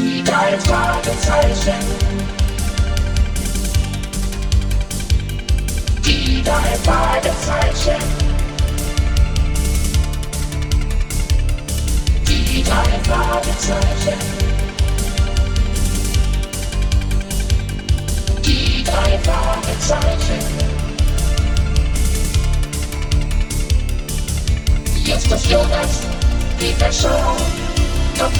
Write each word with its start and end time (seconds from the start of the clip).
Die 0.00 0.24
drei 0.24 0.58
Fragezeichen. 0.58 1.74
Die 6.02 6.42
drei 6.42 6.74
Fragezeichen. 6.82 8.02
Die 12.26 12.62
drei 12.62 12.98
Fragezeichen. 13.04 14.18
Die 18.42 18.84
drei 18.84 19.18
Fragezeichen. 19.18 20.40
Jetzt 25.04 25.30
ist 25.30 25.46
Jonas, 25.50 26.00
Peter 26.58 26.90
Show, 26.90 27.36
Top 28.18 28.32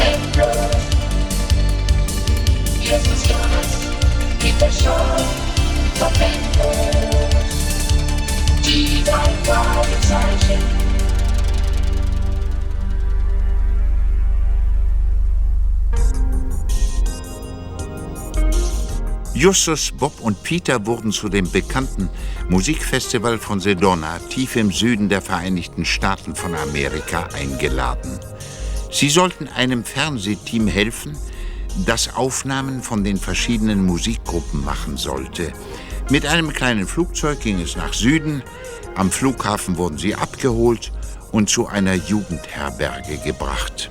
Justus, 19.34 19.92
Bob 19.92 20.20
und 20.20 20.42
Peter 20.42 20.84
wurden 20.84 21.12
zu 21.12 21.28
dem 21.28 21.48
bekannten 21.48 22.10
Musikfestival 22.48 23.38
von 23.38 23.60
Sedona 23.60 24.18
tief 24.30 24.56
im 24.56 24.72
Süden 24.72 25.08
der 25.08 25.22
Vereinigten 25.22 25.84
Staaten 25.84 26.34
von 26.34 26.56
Amerika 26.56 27.28
eingeladen. 27.34 28.18
Sie 28.90 29.08
sollten 29.08 29.46
einem 29.46 29.84
Fernsehteam 29.84 30.66
helfen, 30.66 31.16
das 31.86 32.14
Aufnahmen 32.14 32.82
von 32.82 33.04
den 33.04 33.16
verschiedenen 33.16 33.84
Musikgruppen 33.84 34.64
machen 34.64 34.96
sollte. 34.96 35.52
Mit 36.10 36.26
einem 36.26 36.52
kleinen 36.52 36.86
Flugzeug 36.86 37.40
ging 37.40 37.60
es 37.60 37.76
nach 37.76 37.92
Süden, 37.92 38.42
am 38.96 39.10
Flughafen 39.10 39.76
wurden 39.76 39.98
sie 39.98 40.14
abgeholt 40.14 40.92
und 41.32 41.48
zu 41.48 41.68
einer 41.68 41.94
Jugendherberge 41.94 43.18
gebracht. 43.18 43.90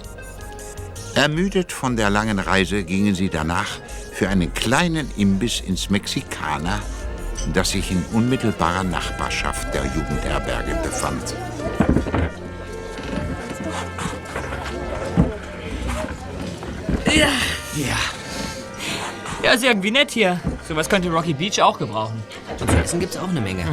Ermüdet 1.16 1.72
von 1.72 1.96
der 1.96 2.10
langen 2.10 2.40
Reise 2.40 2.84
gingen 2.84 3.16
sie 3.16 3.30
danach 3.30 3.80
für 4.14 4.30
einen 4.30 4.54
kleinen 4.54 5.10
Imbiss 5.18 5.62
ins 5.62 5.90
Mexikaner, 5.90 6.82
das 7.54 7.72
sich 7.72 7.92
in 7.92 8.04
unmittelbarer 8.14 8.84
Nachbarschaft 8.84 9.74
der 9.74 9.86
Jugendherberge 9.86 10.76
befand. 10.84 11.36
Ja. 17.16 17.59
Ja. 17.88 17.96
Ja, 19.44 19.54
ist 19.54 19.64
irgendwie 19.64 19.92
nett 19.92 20.12
hier. 20.12 20.40
Sowas 20.68 20.90
könnte 20.90 21.10
Rocky 21.10 21.34
Beach 21.34 21.62
auch 21.62 21.80
gebrauchen. 21.80 22.22
Und 22.60 22.70
zu 22.70 22.78
essen 22.78 23.00
gibt's 23.00 23.16
auch 23.16 23.30
eine 23.30 23.40
Menge. 23.40 23.64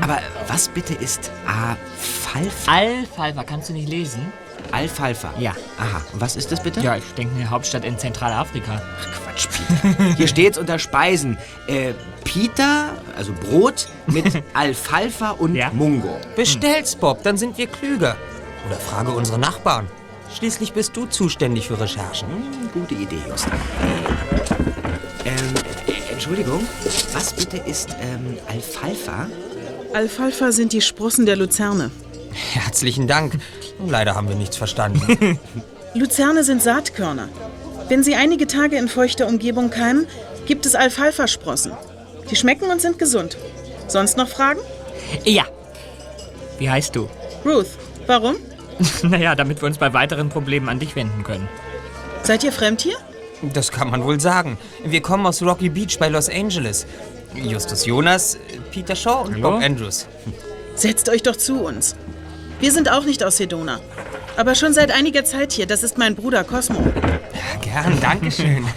Aber 0.00 0.18
was 0.46 0.68
bitte 0.68 0.94
ist 0.94 1.30
Alfalfa? 1.46 2.70
Alfalfa, 2.72 3.42
kannst 3.42 3.68
du 3.68 3.72
nicht 3.72 3.88
lesen? 3.88 4.32
Alfalfa? 4.70 5.32
Ja. 5.38 5.52
Aha. 5.78 6.02
Und 6.12 6.20
was 6.20 6.36
ist 6.36 6.52
das 6.52 6.62
bitte? 6.62 6.80
Ja, 6.80 6.96
ich 6.96 7.04
denke 7.16 7.34
eine 7.34 7.50
Hauptstadt 7.50 7.84
in 7.84 7.98
Zentralafrika. 7.98 8.80
Ach, 9.00 9.24
Quatsch, 9.24 9.48
Peter. 9.82 10.14
Hier 10.14 10.28
steht's 10.28 10.56
unter 10.58 10.78
Speisen. 10.78 11.36
Äh, 11.66 11.94
Pita, 12.24 12.90
also 13.16 13.32
Brot, 13.32 13.88
mit 14.06 14.42
Alfalfa 14.54 15.30
und 15.30 15.54
Ja. 15.56 15.70
Mungo. 15.72 16.16
Bestell's, 16.36 16.94
Bob, 16.94 17.22
dann 17.24 17.36
sind 17.38 17.58
wir 17.58 17.66
klüger. 17.66 18.16
Oder 18.66 18.76
frage 18.76 19.10
unsere 19.10 19.38
Nachbarn. 19.38 19.88
Schließlich 20.34 20.72
bist 20.72 20.96
du 20.96 21.06
zuständig 21.06 21.68
für 21.68 21.80
Recherchen. 21.80 22.28
Hm, 22.28 22.70
gute 22.72 22.94
Idee, 22.94 23.18
Just. 23.28 23.48
Ähm, 25.24 25.34
äh, 25.86 26.12
Entschuldigung, 26.12 26.66
was 27.12 27.32
bitte 27.32 27.56
ist 27.58 27.90
ähm, 28.00 28.36
Alfalfa? 28.48 29.28
Alfalfa 29.94 30.52
sind 30.52 30.72
die 30.72 30.80
Sprossen 30.80 31.26
der 31.26 31.36
Luzerne. 31.36 31.90
Herzlichen 32.52 33.06
Dank. 33.06 33.38
Leider 33.86 34.14
haben 34.14 34.28
wir 34.28 34.36
nichts 34.36 34.56
verstanden. 34.56 35.38
Luzerne 35.94 36.44
sind 36.44 36.62
Saatkörner. 36.62 37.28
Wenn 37.88 38.02
sie 38.04 38.14
einige 38.14 38.46
Tage 38.46 38.76
in 38.76 38.88
feuchter 38.88 39.26
Umgebung 39.26 39.70
keimen, 39.70 40.06
gibt 40.46 40.66
es 40.66 40.74
Alfalfa-Sprossen. 40.74 41.72
Die 42.30 42.36
schmecken 42.36 42.70
und 42.70 42.80
sind 42.82 42.98
gesund. 42.98 43.38
Sonst 43.86 44.16
noch 44.18 44.28
Fragen? 44.28 44.60
Ja. 45.24 45.44
Wie 46.58 46.68
heißt 46.68 46.94
du? 46.94 47.08
Ruth, 47.44 47.68
warum? 48.06 48.36
naja, 49.02 49.34
damit 49.34 49.62
wir 49.62 49.66
uns 49.66 49.78
bei 49.78 49.92
weiteren 49.92 50.28
Problemen 50.28 50.68
an 50.68 50.78
dich 50.78 50.96
wenden 50.96 51.24
können. 51.24 51.48
Seid 52.22 52.44
ihr 52.44 52.52
fremd 52.52 52.80
hier? 52.80 52.96
Das 53.54 53.70
kann 53.70 53.90
man 53.90 54.04
wohl 54.04 54.20
sagen. 54.20 54.58
Wir 54.84 55.00
kommen 55.00 55.24
aus 55.26 55.42
Rocky 55.42 55.68
Beach 55.68 55.98
bei 55.98 56.08
Los 56.08 56.28
Angeles. 56.28 56.86
Justus 57.34 57.86
Jonas, 57.86 58.38
Peter 58.72 58.96
Shaw 58.96 59.24
und 59.24 59.34
Hallo? 59.34 59.52
Bob 59.52 59.62
Andrews. 59.62 60.08
Setzt 60.74 61.08
euch 61.08 61.22
doch 61.22 61.36
zu 61.36 61.64
uns. 61.64 61.94
Wir 62.60 62.72
sind 62.72 62.90
auch 62.90 63.04
nicht 63.04 63.22
aus 63.22 63.36
Sedona. 63.36 63.80
Aber 64.36 64.54
schon 64.54 64.72
seit 64.72 64.90
einiger 64.90 65.24
Zeit 65.24 65.52
hier. 65.52 65.66
Das 65.66 65.82
ist 65.82 65.98
mein 65.98 66.14
Bruder 66.14 66.44
Cosmo. 66.44 66.80
Gern, 67.60 68.00
Dankeschön. 68.00 68.66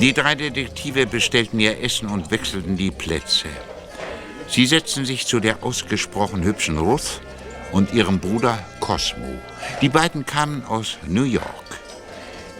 Die 0.00 0.12
drei 0.12 0.34
Detektive 0.34 1.06
bestellten 1.06 1.58
ihr 1.58 1.82
Essen 1.82 2.10
und 2.10 2.30
wechselten 2.30 2.76
die 2.76 2.90
Plätze. 2.90 3.48
Sie 4.48 4.66
setzten 4.66 5.04
sich 5.04 5.26
zu 5.26 5.40
der 5.40 5.62
ausgesprochen 5.62 6.42
hübschen 6.42 6.78
Ruth 6.78 7.20
und 7.72 7.92
ihrem 7.92 8.20
Bruder 8.20 8.58
Cosmo. 8.80 9.34
Die 9.80 9.88
beiden 9.88 10.24
kamen 10.24 10.64
aus 10.64 10.98
New 11.06 11.24
York. 11.24 11.46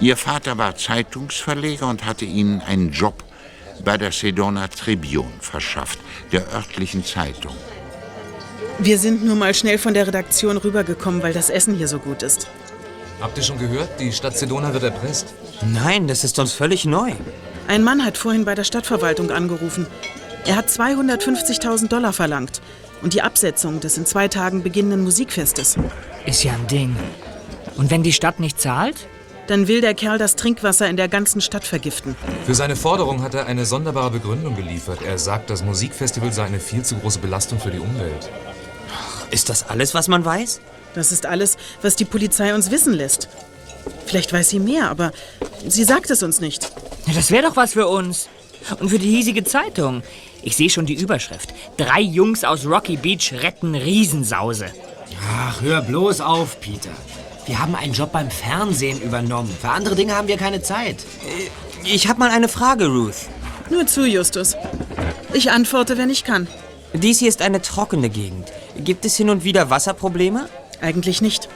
Ihr 0.01 0.17
Vater 0.17 0.59
war 0.59 0.77
Zeitungsverleger 0.77 1.89
und 1.89 2.05
hatte 2.05 2.25
ihnen 2.25 2.61
einen 2.61 2.93
Job 2.93 3.25
bei 3.85 3.97
der 3.97 4.13
Sedona 4.13 4.69
Tribune 4.69 5.33
verschafft, 5.41 5.99
der 6.33 6.53
örtlichen 6.53 7.05
Zeitung. 7.05 7.55
Wir 8.79 8.99
sind 8.99 9.25
nur 9.25 9.37
mal 9.37 9.55
schnell 9.55 9.79
von 9.79 9.95
der 9.95 10.07
Redaktion 10.07 10.59
rübergekommen, 10.59 11.23
weil 11.23 11.33
das 11.33 11.49
Essen 11.49 11.75
hier 11.75 11.89
so 11.89 11.99
gut 11.99 12.23
ist. 12.23 12.47
Habt 13.21 13.39
ihr 13.39 13.45
schon 13.45 13.59
gehört? 13.59 13.89
Die 13.99 14.13
Stadt 14.13 14.37
Sedona 14.37 14.75
wird 14.75 14.83
erpresst. 14.83 15.33
Nein, 15.63 16.07
das 16.07 16.25
ist 16.25 16.39
uns 16.39 16.53
völlig 16.53 16.85
neu. 16.85 17.13
Ein 17.69 17.83
Mann 17.83 18.05
hat 18.05 18.19
vorhin 18.19 18.45
bei 18.45 18.55
der 18.55 18.65
Stadtverwaltung 18.65 19.31
angerufen. 19.31 19.87
Er 20.47 20.55
hat 20.55 20.69
250.000 20.69 21.89
Dollar 21.89 22.13
verlangt. 22.13 22.61
Und 23.03 23.15
die 23.15 23.23
Absetzung 23.23 23.81
des 23.81 23.99
in 23.99 24.07
zwei 24.07 24.29
Tagen 24.29 24.63
beginnenden 24.63 25.03
Musikfestes. 25.03 25.77
Ist 26.25 26.45
ja 26.45 26.53
ein 26.53 26.67
Ding. 26.69 26.97
Und 27.77 27.91
wenn 27.91 28.05
die 28.05 28.13
Stadt 28.13 28.39
nicht 28.39 28.61
zahlt? 28.61 28.97
Dann 29.49 29.69
will 29.69 29.81
der 29.81 29.95
Kerl 29.95 30.19
das 30.19 30.37
Trinkwasser 30.37 30.89
in 30.89 30.97
der 30.97 31.09
ganzen 31.09 31.41
Stadt 31.41 31.65
vergiften. 31.65 32.17
Für 32.47 32.55
seine 32.55 32.77
Forderung 32.77 33.23
hat 33.23 33.35
er 33.35 33.47
eine 33.47 33.67
sonderbare 33.67 34.11
Begründung 34.11 34.57
geliefert. 34.57 35.01
Er 35.03 35.19
sagt, 35.19 35.51
das 35.51 35.63
Musikfestival 35.65 36.33
sei 36.33 36.45
eine 36.45 36.61
viel 36.61 36.85
zu 36.85 36.97
große 36.97 37.19
Belastung 37.19 37.59
für 37.59 37.71
die 37.71 37.79
Umwelt. 37.81 38.31
Ist 39.31 39.49
das 39.49 39.69
alles, 39.69 39.95
was 39.95 40.09
man 40.09 40.25
weiß? 40.25 40.61
Das 40.95 41.13
ist 41.13 41.27
alles, 41.27 41.57
was 41.83 41.97
die 41.97 42.05
Polizei 42.05 42.55
uns 42.55 42.71
wissen 42.71 42.95
lässt. 42.95 43.29
Vielleicht 44.07 44.33
weiß 44.33 44.49
sie 44.49 44.61
mehr, 44.61 44.91
aber 44.91 45.13
sie 45.67 45.85
sagt 45.85 46.11
es 46.11 46.23
uns 46.23 46.41
nicht. 46.41 46.71
Ja, 47.07 47.15
das 47.15 47.31
wäre 47.31 47.43
doch 47.43 47.57
was 47.57 47.75
für 47.75 47.89
uns. 47.89 48.29
Und 48.81 48.89
für 48.89 48.99
die 48.99 49.11
hiesige 49.11 49.45
Zeitung. 49.45 50.03
Ich 50.43 50.57
sehe 50.57 50.71
schon 50.71 50.87
die 50.87 50.95
Überschrift. 50.95 51.55
Drei 51.77 52.01
Jungs 52.01 52.45
aus 52.45 52.67
Rocky 52.67 52.97
Beach 52.97 53.33
retten 53.33 53.75
Riesensause. 53.75 54.67
Ach, 55.33 55.61
hör 55.61 55.83
bloß 55.83 56.21
auf, 56.21 56.61
Peter. 56.61 56.91
Wir 57.47 57.61
haben 57.61 57.77
einen 57.77 57.93
Job 57.93 58.13
beim 58.13 58.31
Fernsehen 58.31 59.01
übernommen. 59.01 59.55
Für 59.61 59.71
andere 59.71 59.95
Dinge 59.95 60.15
haben 60.15 60.29
wir 60.29 60.37
keine 60.37 60.63
Zeit. 60.63 61.05
Ich 61.85 62.09
habe 62.09 62.19
mal 62.19 62.31
eine 62.31 62.49
Frage, 62.49 62.87
Ruth. 62.87 63.15
Nur 63.71 63.87
zu, 63.87 64.05
Justus. 64.05 64.57
Ich 65.33 65.51
antworte, 65.51 65.97
wenn 65.99 66.11
ich 66.11 66.25
kann. 66.25 66.49
Dies 66.93 67.21
hier 67.21 67.29
ist 67.29 67.43
eine 67.43 67.63
trockene 67.63 68.09
Gegend. 68.09 68.53
Gibt 68.79 69.05
es 69.05 69.17
hin 69.17 69.31
und 69.31 69.45
wieder 69.45 69.71
Wasserprobleme? 69.71 70.49
Eigentlich 70.81 71.21
nicht. 71.21 71.49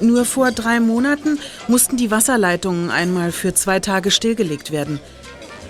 Nur 0.00 0.24
vor 0.24 0.50
drei 0.50 0.80
Monaten 0.80 1.38
mussten 1.68 1.96
die 1.96 2.10
Wasserleitungen 2.10 2.90
einmal 2.90 3.32
für 3.32 3.54
zwei 3.54 3.80
Tage 3.80 4.10
stillgelegt 4.10 4.72
werden. 4.72 5.00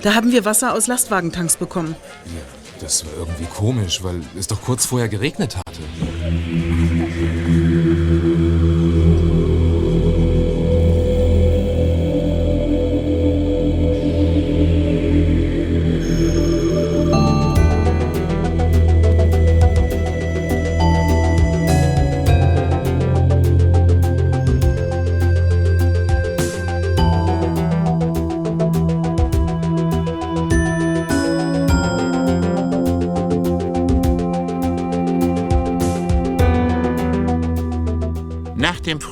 Da 0.05 0.15
haben 0.15 0.33
wir 0.33 0.45
Wasser 0.45 0.75
aus 0.75 0.87
Lastwagentanks 0.87 1.57
bekommen. 1.57 1.97
Das 2.79 3.07
war 3.07 3.13
irgendwie 3.17 3.47
komisch, 3.47 4.03
weil 4.03 4.21
es 4.39 4.47
doch 4.47 4.61
kurz 4.61 4.85
vorher 4.85 5.09
geregnet 5.09 5.57
hatte. 5.57 5.81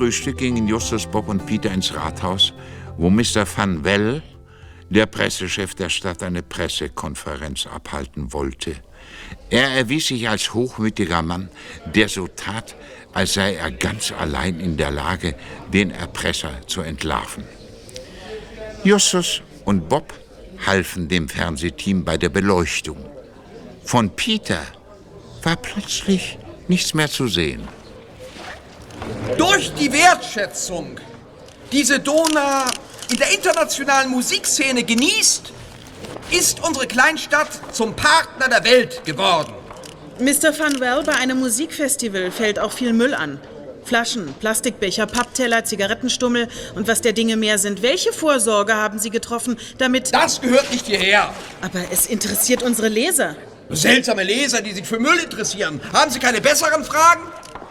Frühstück 0.03 0.39
gingen 0.39 0.67
Justus, 0.67 1.07
Bob 1.07 1.29
und 1.29 1.47
Peter 1.47 1.71
ins 1.71 1.95
Rathaus, 1.95 2.53
wo 2.97 3.09
Mr. 3.09 3.47
Van 3.57 3.85
Well, 3.85 4.21
der 4.91 5.07
Pressechef 5.07 5.77
der 5.77 5.91
Stadt, 5.91 6.25
eine 6.25 6.43
Pressekonferenz 6.43 7.69
abhalten 7.69 8.33
wollte. 8.33 8.75
Er 9.49 9.69
erwies 9.69 10.09
sich 10.09 10.29
als 10.29 10.55
hochmütiger 10.55 11.23
Mann, 11.23 11.51
der 11.95 12.09
so 12.09 12.27
tat, 12.27 12.75
als 13.13 13.35
sei 13.35 13.55
er 13.55 13.71
ganz 13.71 14.11
allein 14.11 14.59
in 14.59 14.77
der 14.77 14.91
Lage, 14.91 15.37
den 15.73 15.93
Erpresser 15.93 16.67
zu 16.67 16.81
entlarven. 16.81 17.45
Justus 18.83 19.41
und 19.65 19.89
Bob 19.89 20.13
halfen 20.67 21.07
dem 21.07 21.29
Fernsehteam 21.29 22.05
bei 22.05 22.17
der 22.17 22.31
Beleuchtung. 22.31 22.99
Von 23.85 24.11
Peter 24.17 24.63
war 25.45 25.55
plötzlich 25.55 26.39
nichts 26.67 26.93
mehr 26.93 27.09
zu 27.09 27.29
sehen. 27.29 27.69
Durch 29.37 29.73
die 29.75 29.93
Wertschätzung, 29.93 30.99
die 31.71 31.85
Sedona 31.85 32.67
in 33.11 33.17
der 33.17 33.33
internationalen 33.33 34.11
Musikszene 34.11 34.85
genießt, 34.85 35.53
ist 36.31 36.65
unsere 36.65 36.87
Kleinstadt 36.87 37.49
zum 37.73 37.95
Partner 37.95 38.49
der 38.49 38.65
Welt 38.65 39.05
geworden. 39.05 39.53
Mr. 40.19 40.57
Van 40.59 40.79
Well, 40.81 41.03
bei 41.05 41.15
einem 41.15 41.41
Musikfestival 41.41 42.31
fällt 42.31 42.59
auch 42.59 42.73
viel 42.73 42.93
Müll 42.93 43.15
an. 43.15 43.41
Flaschen, 43.85 44.33
Plastikbecher, 44.35 45.07
Pappteller, 45.07 45.65
Zigarettenstummel 45.65 46.49
und 46.75 46.87
was 46.87 47.01
der 47.01 47.13
Dinge 47.13 47.37
mehr 47.37 47.59
sind. 47.59 47.83
Welche 47.83 48.13
Vorsorge 48.13 48.75
haben 48.75 48.99
Sie 48.99 49.11
getroffen, 49.11 49.59
damit... 49.79 50.15
Das 50.15 50.41
gehört 50.41 50.71
nicht 50.71 50.87
hierher. 50.87 51.35
Aber 51.61 51.81
es 51.91 52.07
interessiert 52.07 52.63
unsere 52.63 52.89
Leser. 52.89 53.37
Seltsame 53.71 54.23
Leser, 54.23 54.61
die 54.61 54.73
sich 54.73 54.87
für 54.87 54.99
Müll 54.99 55.19
interessieren. 55.19 55.81
Haben 55.93 56.11
Sie 56.11 56.19
keine 56.19 56.41
besseren 56.41 56.85
Fragen? 56.85 57.23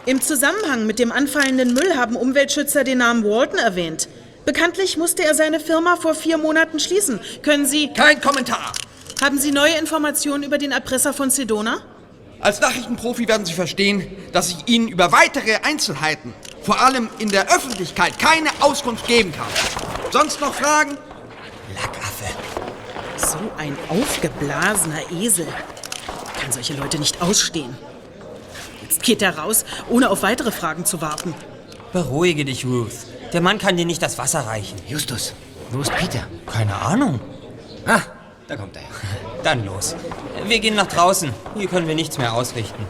Im 0.04 0.20
Zusammenhang 0.20 0.84
mit 0.84 0.98
dem 0.98 1.12
anfallenden 1.12 1.74
Müll 1.74 1.94
haben 1.94 2.16
Umweltschützer 2.16 2.82
den 2.82 2.98
Namen 2.98 3.22
Walton 3.22 3.60
erwähnt. 3.60 4.08
Bekanntlich 4.44 4.96
musste 4.96 5.22
er 5.22 5.36
seine 5.36 5.60
Firma 5.60 5.94
vor 5.94 6.16
vier 6.16 6.38
Monaten 6.38 6.80
schließen. 6.80 7.20
Können 7.42 7.66
Sie... 7.66 7.92
Kein 7.92 8.20
Kommentar. 8.20 8.72
Haben 9.22 9.38
Sie 9.38 9.52
neue 9.52 9.78
Informationen 9.78 10.42
über 10.42 10.58
den 10.58 10.72
Erpresser 10.72 11.12
von 11.12 11.30
Sedona? 11.30 11.82
Als 12.40 12.60
Nachrichtenprofi 12.60 13.28
werden 13.28 13.46
Sie 13.46 13.52
verstehen, 13.52 14.04
dass 14.32 14.48
ich 14.48 14.66
Ihnen 14.66 14.88
über 14.88 15.12
weitere 15.12 15.54
Einzelheiten, 15.62 16.34
vor 16.62 16.80
allem 16.80 17.08
in 17.20 17.28
der 17.28 17.54
Öffentlichkeit, 17.54 18.18
keine 18.18 18.50
Auskunft 18.58 19.06
geben 19.06 19.32
kann. 19.32 19.46
Sonst 20.10 20.40
noch 20.40 20.52
Fragen? 20.52 20.98
Lackaffe. 21.76 22.24
So 23.16 23.38
ein 23.56 23.78
aufgeblasener 23.88 25.12
Esel. 25.12 25.46
Kann 26.40 26.50
solche 26.50 26.74
Leute 26.74 26.98
nicht 26.98 27.22
ausstehen. 27.22 27.78
Jetzt 28.92 29.04
geht 29.04 29.22
er 29.22 29.38
raus, 29.38 29.64
ohne 29.88 30.10
auf 30.10 30.22
weitere 30.22 30.52
Fragen 30.52 30.84
zu 30.84 31.00
warten. 31.00 31.32
Beruhige 31.94 32.44
dich, 32.44 32.66
Ruth. 32.66 32.92
Der 33.32 33.40
Mann 33.40 33.56
kann 33.56 33.78
dir 33.78 33.86
nicht 33.86 34.02
das 34.02 34.18
Wasser 34.18 34.40
reichen. 34.40 34.76
Justus, 34.86 35.32
wo 35.70 35.80
ist 35.80 35.96
Peter? 35.96 36.26
Keine 36.44 36.74
Ahnung. 36.74 37.18
Ah, 37.86 38.02
da 38.48 38.56
kommt 38.56 38.76
er. 38.76 38.82
Dann 39.44 39.64
los. 39.64 39.96
Wir 40.46 40.58
gehen 40.58 40.74
nach 40.74 40.88
draußen. 40.88 41.32
Hier 41.56 41.68
können 41.68 41.88
wir 41.88 41.94
nichts 41.94 42.18
mehr 42.18 42.34
ausrichten. 42.34 42.84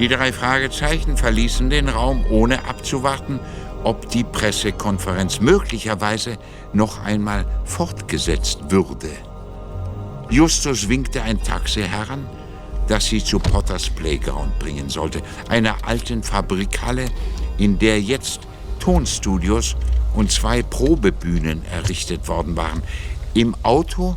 Die 0.00 0.08
drei 0.08 0.32
Fragezeichen 0.32 1.16
verließen 1.16 1.70
den 1.70 1.90
Raum, 1.90 2.26
ohne 2.28 2.64
abzuwarten, 2.66 3.38
ob 3.84 4.08
die 4.08 4.24
Pressekonferenz 4.24 5.38
möglicherweise 5.38 6.38
noch 6.72 7.04
einmal 7.04 7.46
fortgesetzt 7.64 8.72
würde. 8.72 9.10
Justus 10.34 10.88
winkte 10.88 11.22
ein 11.22 11.40
Taxi 11.40 11.82
heran, 11.82 12.26
das 12.88 13.06
sie 13.06 13.22
zu 13.22 13.38
Potters 13.38 13.88
Playground 13.88 14.58
bringen 14.58 14.90
sollte, 14.90 15.22
einer 15.48 15.76
alten 15.86 16.24
Fabrikhalle, 16.24 17.04
in 17.56 17.78
der 17.78 18.02
jetzt 18.02 18.40
Tonstudios 18.80 19.76
und 20.12 20.32
zwei 20.32 20.64
Probebühnen 20.64 21.64
errichtet 21.66 22.26
worden 22.26 22.56
waren. 22.56 22.82
Im 23.34 23.54
Auto 23.62 24.16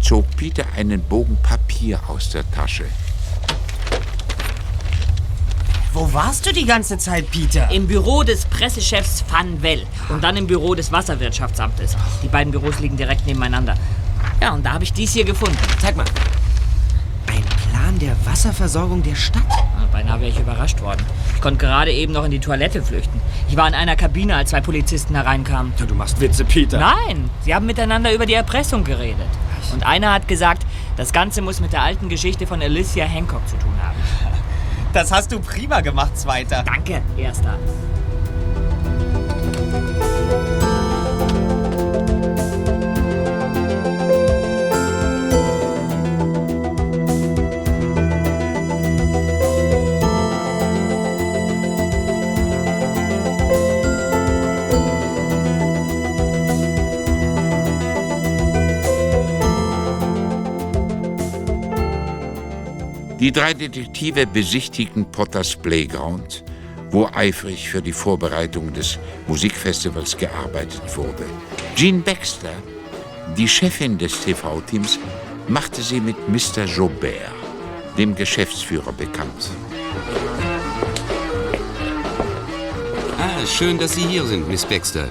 zog 0.00 0.24
Peter 0.38 0.64
einen 0.74 1.02
Bogen 1.02 1.36
Papier 1.42 2.00
aus 2.08 2.30
der 2.30 2.50
Tasche. 2.50 2.86
Wo 5.92 6.10
warst 6.14 6.46
du 6.46 6.54
die 6.54 6.64
ganze 6.64 6.96
Zeit, 6.96 7.30
Peter? 7.30 7.70
Im 7.70 7.86
Büro 7.86 8.22
des 8.22 8.46
Pressechefs 8.46 9.22
Van 9.30 9.60
Well 9.62 9.84
und 10.08 10.24
dann 10.24 10.38
im 10.38 10.46
Büro 10.46 10.74
des 10.74 10.90
Wasserwirtschaftsamtes. 10.90 11.94
Die 12.22 12.28
beiden 12.28 12.50
Büros 12.52 12.80
liegen 12.80 12.96
direkt 12.96 13.26
nebeneinander. 13.26 13.76
Ja, 14.40 14.52
und 14.52 14.64
da 14.64 14.72
habe 14.72 14.84
ich 14.84 14.92
dies 14.92 15.12
hier 15.12 15.24
gefunden. 15.24 15.56
Zeig 15.80 15.96
mal. 15.96 16.04
Ein 17.28 17.42
Plan 17.70 17.98
der 17.98 18.14
Wasserversorgung 18.24 19.02
der 19.02 19.14
Stadt. 19.14 19.42
Ah, 19.50 19.86
Beinahe 19.90 20.20
wäre 20.20 20.30
ich 20.30 20.38
überrascht 20.38 20.80
worden. 20.80 21.04
Ich 21.34 21.40
konnte 21.40 21.58
gerade 21.58 21.92
eben 21.92 22.12
noch 22.12 22.24
in 22.24 22.30
die 22.30 22.40
Toilette 22.40 22.82
flüchten. 22.82 23.20
Ich 23.48 23.56
war 23.56 23.66
in 23.68 23.74
einer 23.74 23.96
Kabine, 23.96 24.36
als 24.36 24.50
zwei 24.50 24.60
Polizisten 24.60 25.14
hereinkamen. 25.14 25.72
Du 25.86 25.94
machst 25.94 26.20
Witze, 26.20 26.44
Peter. 26.44 26.78
Nein, 26.78 27.30
sie 27.42 27.54
haben 27.54 27.66
miteinander 27.66 28.12
über 28.12 28.26
die 28.26 28.34
Erpressung 28.34 28.84
geredet. 28.84 29.28
Und 29.72 29.86
einer 29.86 30.12
hat 30.12 30.28
gesagt, 30.28 30.66
das 30.96 31.12
Ganze 31.12 31.40
muss 31.40 31.60
mit 31.60 31.72
der 31.72 31.82
alten 31.82 32.08
Geschichte 32.08 32.46
von 32.46 32.60
Alicia 32.60 33.04
Hancock 33.06 33.46
zu 33.48 33.56
tun 33.56 33.74
haben. 33.82 33.96
Das 34.92 35.10
hast 35.10 35.32
du 35.32 35.40
prima 35.40 35.80
gemacht, 35.80 36.18
Zweiter. 36.18 36.62
Danke, 36.64 37.00
Erster. 37.16 37.56
Die 63.22 63.30
drei 63.30 63.54
Detektive 63.54 64.26
besichtigten 64.26 65.04
Potters 65.04 65.54
Playground, 65.54 66.42
wo 66.90 67.08
eifrig 67.14 67.68
für 67.68 67.80
die 67.80 67.92
Vorbereitung 67.92 68.72
des 68.72 68.98
Musikfestivals 69.28 70.16
gearbeitet 70.16 70.82
wurde. 70.96 71.24
Jean 71.76 72.02
Baxter, 72.02 72.50
die 73.36 73.46
Chefin 73.46 73.96
des 73.96 74.24
TV-Teams, 74.24 74.98
machte 75.46 75.82
sie 75.82 76.00
mit 76.00 76.16
Mr. 76.28 76.64
Jobert, 76.64 77.30
dem 77.96 78.16
Geschäftsführer, 78.16 78.92
bekannt. 78.92 79.50
Ah, 83.20 83.46
schön, 83.46 83.78
dass 83.78 83.94
Sie 83.94 84.04
hier 84.04 84.24
sind, 84.24 84.48
Miss 84.48 84.66
Baxter. 84.66 85.08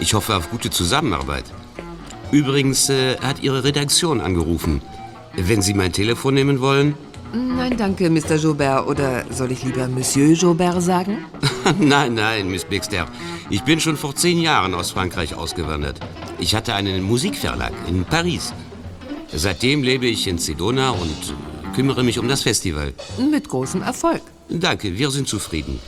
Ich 0.00 0.12
hoffe 0.12 0.34
auf 0.34 0.50
gute 0.50 0.70
Zusammenarbeit. 0.70 1.44
Übrigens 2.32 2.88
äh, 2.88 3.16
hat 3.18 3.44
Ihre 3.44 3.62
Redaktion 3.62 4.20
angerufen. 4.20 4.82
Wenn 5.36 5.62
Sie 5.62 5.74
mein 5.74 5.92
Telefon 5.92 6.34
nehmen 6.34 6.58
wollen. 6.60 6.96
Nein, 7.34 7.76
danke, 7.76 8.08
Mr. 8.10 8.36
Joubert. 8.36 8.86
Oder 8.86 9.24
soll 9.30 9.50
ich 9.50 9.64
lieber 9.64 9.88
Monsieur 9.88 10.32
Joubert 10.32 10.80
sagen? 10.82 11.24
nein, 11.80 12.14
nein, 12.14 12.48
Miss 12.48 12.64
Baxter. 12.64 13.06
Ich 13.50 13.62
bin 13.62 13.80
schon 13.80 13.96
vor 13.96 14.14
zehn 14.14 14.40
Jahren 14.40 14.74
aus 14.74 14.92
Frankreich 14.92 15.34
ausgewandert. 15.34 15.98
Ich 16.38 16.54
hatte 16.54 16.74
einen 16.74 17.02
Musikverlag 17.02 17.72
in 17.88 18.04
Paris. 18.04 18.52
Seitdem 19.32 19.82
lebe 19.82 20.06
ich 20.06 20.28
in 20.28 20.38
Sedona 20.38 20.90
und 20.90 21.34
kümmere 21.74 22.04
mich 22.04 22.18
um 22.20 22.28
das 22.28 22.42
Festival. 22.42 22.94
Mit 23.18 23.48
großem 23.48 23.82
Erfolg. 23.82 24.22
Danke, 24.48 24.96
wir 24.96 25.10
sind 25.10 25.26
zufrieden. 25.26 25.80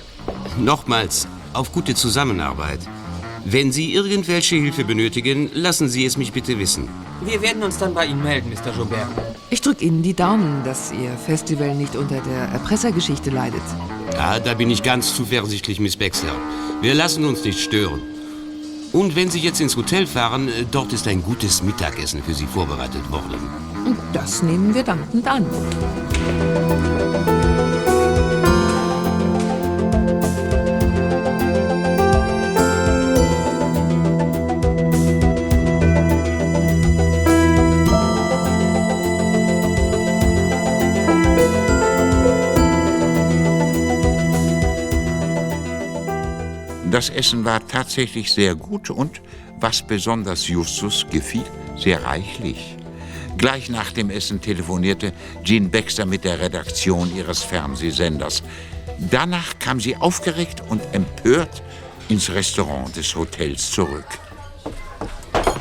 Nochmals, 0.59 1.29
auf 1.53 1.73
gute 1.73 1.95
Zusammenarbeit. 1.95 2.81
Wenn 3.45 3.71
Sie 3.71 3.95
irgendwelche 3.95 4.57
Hilfe 4.57 4.85
benötigen, 4.85 5.51
lassen 5.55 5.89
Sie 5.89 6.05
es 6.05 6.17
mich 6.17 6.33
bitte 6.33 6.59
wissen. 6.59 6.89
Wir 7.23 7.43
werden 7.43 7.63
uns 7.63 7.79
dann 7.79 7.95
bei 7.95 8.07
Ihnen 8.07 8.23
melden, 8.23 8.51
Mr. 8.51 8.73
Joubert. 8.77 9.09
Ich 9.51 9.61
drücke 9.61 9.85
Ihnen 9.85 10.03
die 10.03 10.15
Daumen, 10.15 10.63
dass 10.65 10.93
Ihr 10.93 11.11
Festival 11.17 11.75
nicht 11.75 11.97
unter 11.97 12.21
der 12.21 12.49
Erpressergeschichte 12.53 13.31
leidet. 13.31 13.63
Ja, 14.13 14.39
da 14.39 14.55
bin 14.55 14.71
ich 14.71 14.83
ganz 14.83 15.15
zuversichtlich, 15.15 15.81
Miss 15.81 15.97
Baxter. 15.97 16.33
Wir 16.83 16.95
lassen 16.95 17.25
uns 17.25 17.45
nicht 17.45 17.61
stören. 17.61 18.03
Und 18.93 19.17
wenn 19.17 19.31
Sie 19.31 19.41
jetzt 19.41 19.61
ins 19.61 19.77
Hotel 19.77 20.07
fahren, 20.07 20.49
äh, 20.49 20.65
dort 20.71 20.93
ist 20.93 21.07
ein 21.09 21.23
gutes 21.23 21.63
Mittagessen 21.63 22.23
für 22.23 22.35
Sie 22.35 22.47
vorbereitet 22.47 23.11
worden. 23.11 23.39
Das 24.13 24.43
nehmen 24.43 24.75
wir 24.75 24.83
dankend 24.83 25.27
an. 25.27 25.45
Das 46.97 47.11
Essen 47.11 47.45
war 47.45 47.61
tatsächlich 47.69 48.33
sehr 48.33 48.55
gut 48.55 48.89
und, 48.89 49.21
was 49.61 49.87
besonders 49.87 50.49
Justus 50.49 51.05
gefiel, 51.11 51.45
sehr 51.77 52.03
reichlich. 52.03 52.75
Gleich 53.37 53.69
nach 53.69 53.93
dem 53.93 54.09
Essen 54.09 54.41
telefonierte 54.41 55.13
Jean 55.45 55.71
Baxter 55.71 56.07
mit 56.07 56.25
der 56.25 56.41
Redaktion 56.41 57.15
ihres 57.15 57.43
Fernsehsenders. 57.43 58.43
Danach 59.11 59.59
kam 59.59 59.79
sie 59.79 59.95
aufgeregt 59.95 60.63
und 60.71 60.81
empört 60.95 61.63
ins 62.09 62.31
Restaurant 62.31 62.97
des 62.97 63.15
Hotels 63.15 63.71
zurück. 63.73 64.07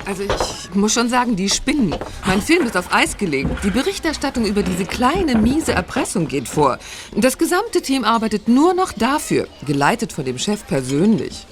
Also 0.05 0.24
ich 0.24 0.75
muss 0.75 0.93
schon 0.93 1.09
sagen, 1.09 1.35
die 1.35 1.50
spinnen. 1.50 1.95
Mein 2.25 2.41
Film 2.41 2.65
ist 2.67 2.77
auf 2.77 2.93
Eis 2.93 3.17
gelegt. 3.17 3.50
Die 3.63 3.71
Berichterstattung 3.71 4.45
über 4.45 4.62
diese 4.62 4.85
kleine, 4.85 5.35
miese 5.35 5.74
Erpressung 5.74 6.27
geht 6.27 6.47
vor. 6.47 6.77
Das 7.15 7.38
gesamte 7.38 7.81
Team 7.81 8.03
arbeitet 8.03 8.47
nur 8.47 8.74
noch 8.74 8.91
dafür, 8.93 9.47
geleitet 9.65 10.13
von 10.13 10.25
dem 10.25 10.38
Chef 10.38 10.65
persönlich. 10.67 11.47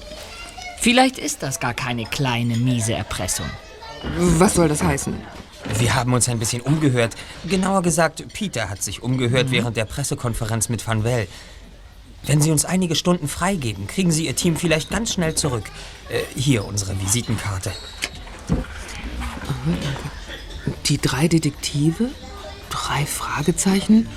Vielleicht 0.80 1.18
ist 1.18 1.42
das 1.42 1.58
gar 1.58 1.74
keine 1.74 2.04
kleine, 2.04 2.56
miese 2.56 2.92
Erpressung. 2.94 3.46
Was 4.18 4.54
soll 4.54 4.68
das 4.68 4.82
heißen? 4.82 5.14
Wir 5.78 5.94
haben 5.94 6.12
uns 6.12 6.28
ein 6.28 6.38
bisschen 6.38 6.60
umgehört. 6.60 7.14
Genauer 7.48 7.82
gesagt, 7.82 8.22
Peter 8.34 8.68
hat 8.68 8.82
sich 8.82 9.02
umgehört 9.02 9.50
während 9.50 9.76
der 9.76 9.86
Pressekonferenz 9.86 10.68
mit 10.68 10.86
Van 10.86 11.02
Well. 11.02 11.26
Wenn 12.26 12.40
Sie 12.40 12.50
uns 12.50 12.64
einige 12.64 12.94
Stunden 12.94 13.28
freigeben, 13.28 13.86
kriegen 13.86 14.12
Sie 14.12 14.26
Ihr 14.26 14.36
Team 14.36 14.56
vielleicht 14.56 14.90
ganz 14.90 15.12
schnell 15.12 15.34
zurück. 15.34 15.64
Äh, 16.08 16.20
hier 16.38 16.64
unsere 16.66 16.98
Visitenkarte. 17.00 17.72
Die 20.86 20.98
drei 20.98 21.28
Detektive? 21.28 22.10
Drei 22.70 23.06
Fragezeichen? 23.06 24.08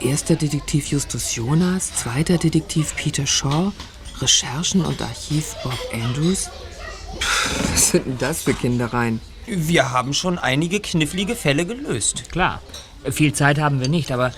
Erster 0.00 0.36
Detektiv 0.36 0.88
Justus 0.88 1.34
Jonas, 1.34 1.94
zweiter 1.94 2.38
Detektiv 2.38 2.94
Peter 2.96 3.26
Shaw, 3.26 3.72
Recherchen 4.20 4.84
und 4.84 5.00
Archiv 5.00 5.54
Bob 5.62 5.78
Andrews. 5.92 6.50
Puh, 7.18 7.72
was 7.72 7.90
sind 7.90 8.06
denn 8.06 8.18
das 8.18 8.42
für 8.42 8.54
Kindereien? 8.54 9.20
Wir 9.46 9.90
haben 9.92 10.12
schon 10.12 10.38
einige 10.38 10.80
knifflige 10.80 11.36
Fälle 11.36 11.64
gelöst. 11.64 12.30
Klar, 12.30 12.60
viel 13.10 13.32
Zeit 13.32 13.58
haben 13.58 13.80
wir 13.80 13.88
nicht, 13.88 14.12
aber 14.12 14.32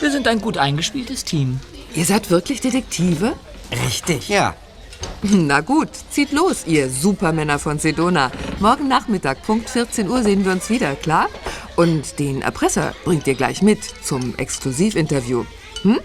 wir 0.00 0.10
sind 0.10 0.26
ein 0.26 0.40
gut 0.40 0.56
eingespieltes 0.56 1.24
Team. 1.24 1.60
Ihr 1.94 2.04
seid 2.04 2.30
wirklich 2.30 2.60
Detektive? 2.60 3.36
Richtig. 3.84 4.28
Ja. 4.28 4.56
Na 5.22 5.60
gut, 5.60 5.88
zieht 6.10 6.32
los, 6.32 6.66
ihr 6.66 6.88
Supermänner 6.88 7.58
von 7.58 7.78
Sedona. 7.78 8.30
Morgen 8.58 8.88
Nachmittag, 8.88 9.42
Punkt 9.42 9.68
14 9.68 10.08
Uhr, 10.08 10.22
sehen 10.22 10.44
wir 10.44 10.52
uns 10.52 10.70
wieder, 10.70 10.94
klar? 10.94 11.28
Und 11.76 12.18
den 12.18 12.42
Erpresser 12.42 12.94
bringt 13.04 13.26
ihr 13.26 13.34
gleich 13.34 13.62
mit 13.62 13.82
zum 14.02 14.34
Exklusivinterview. 14.36 15.44
Hm? 15.82 16.00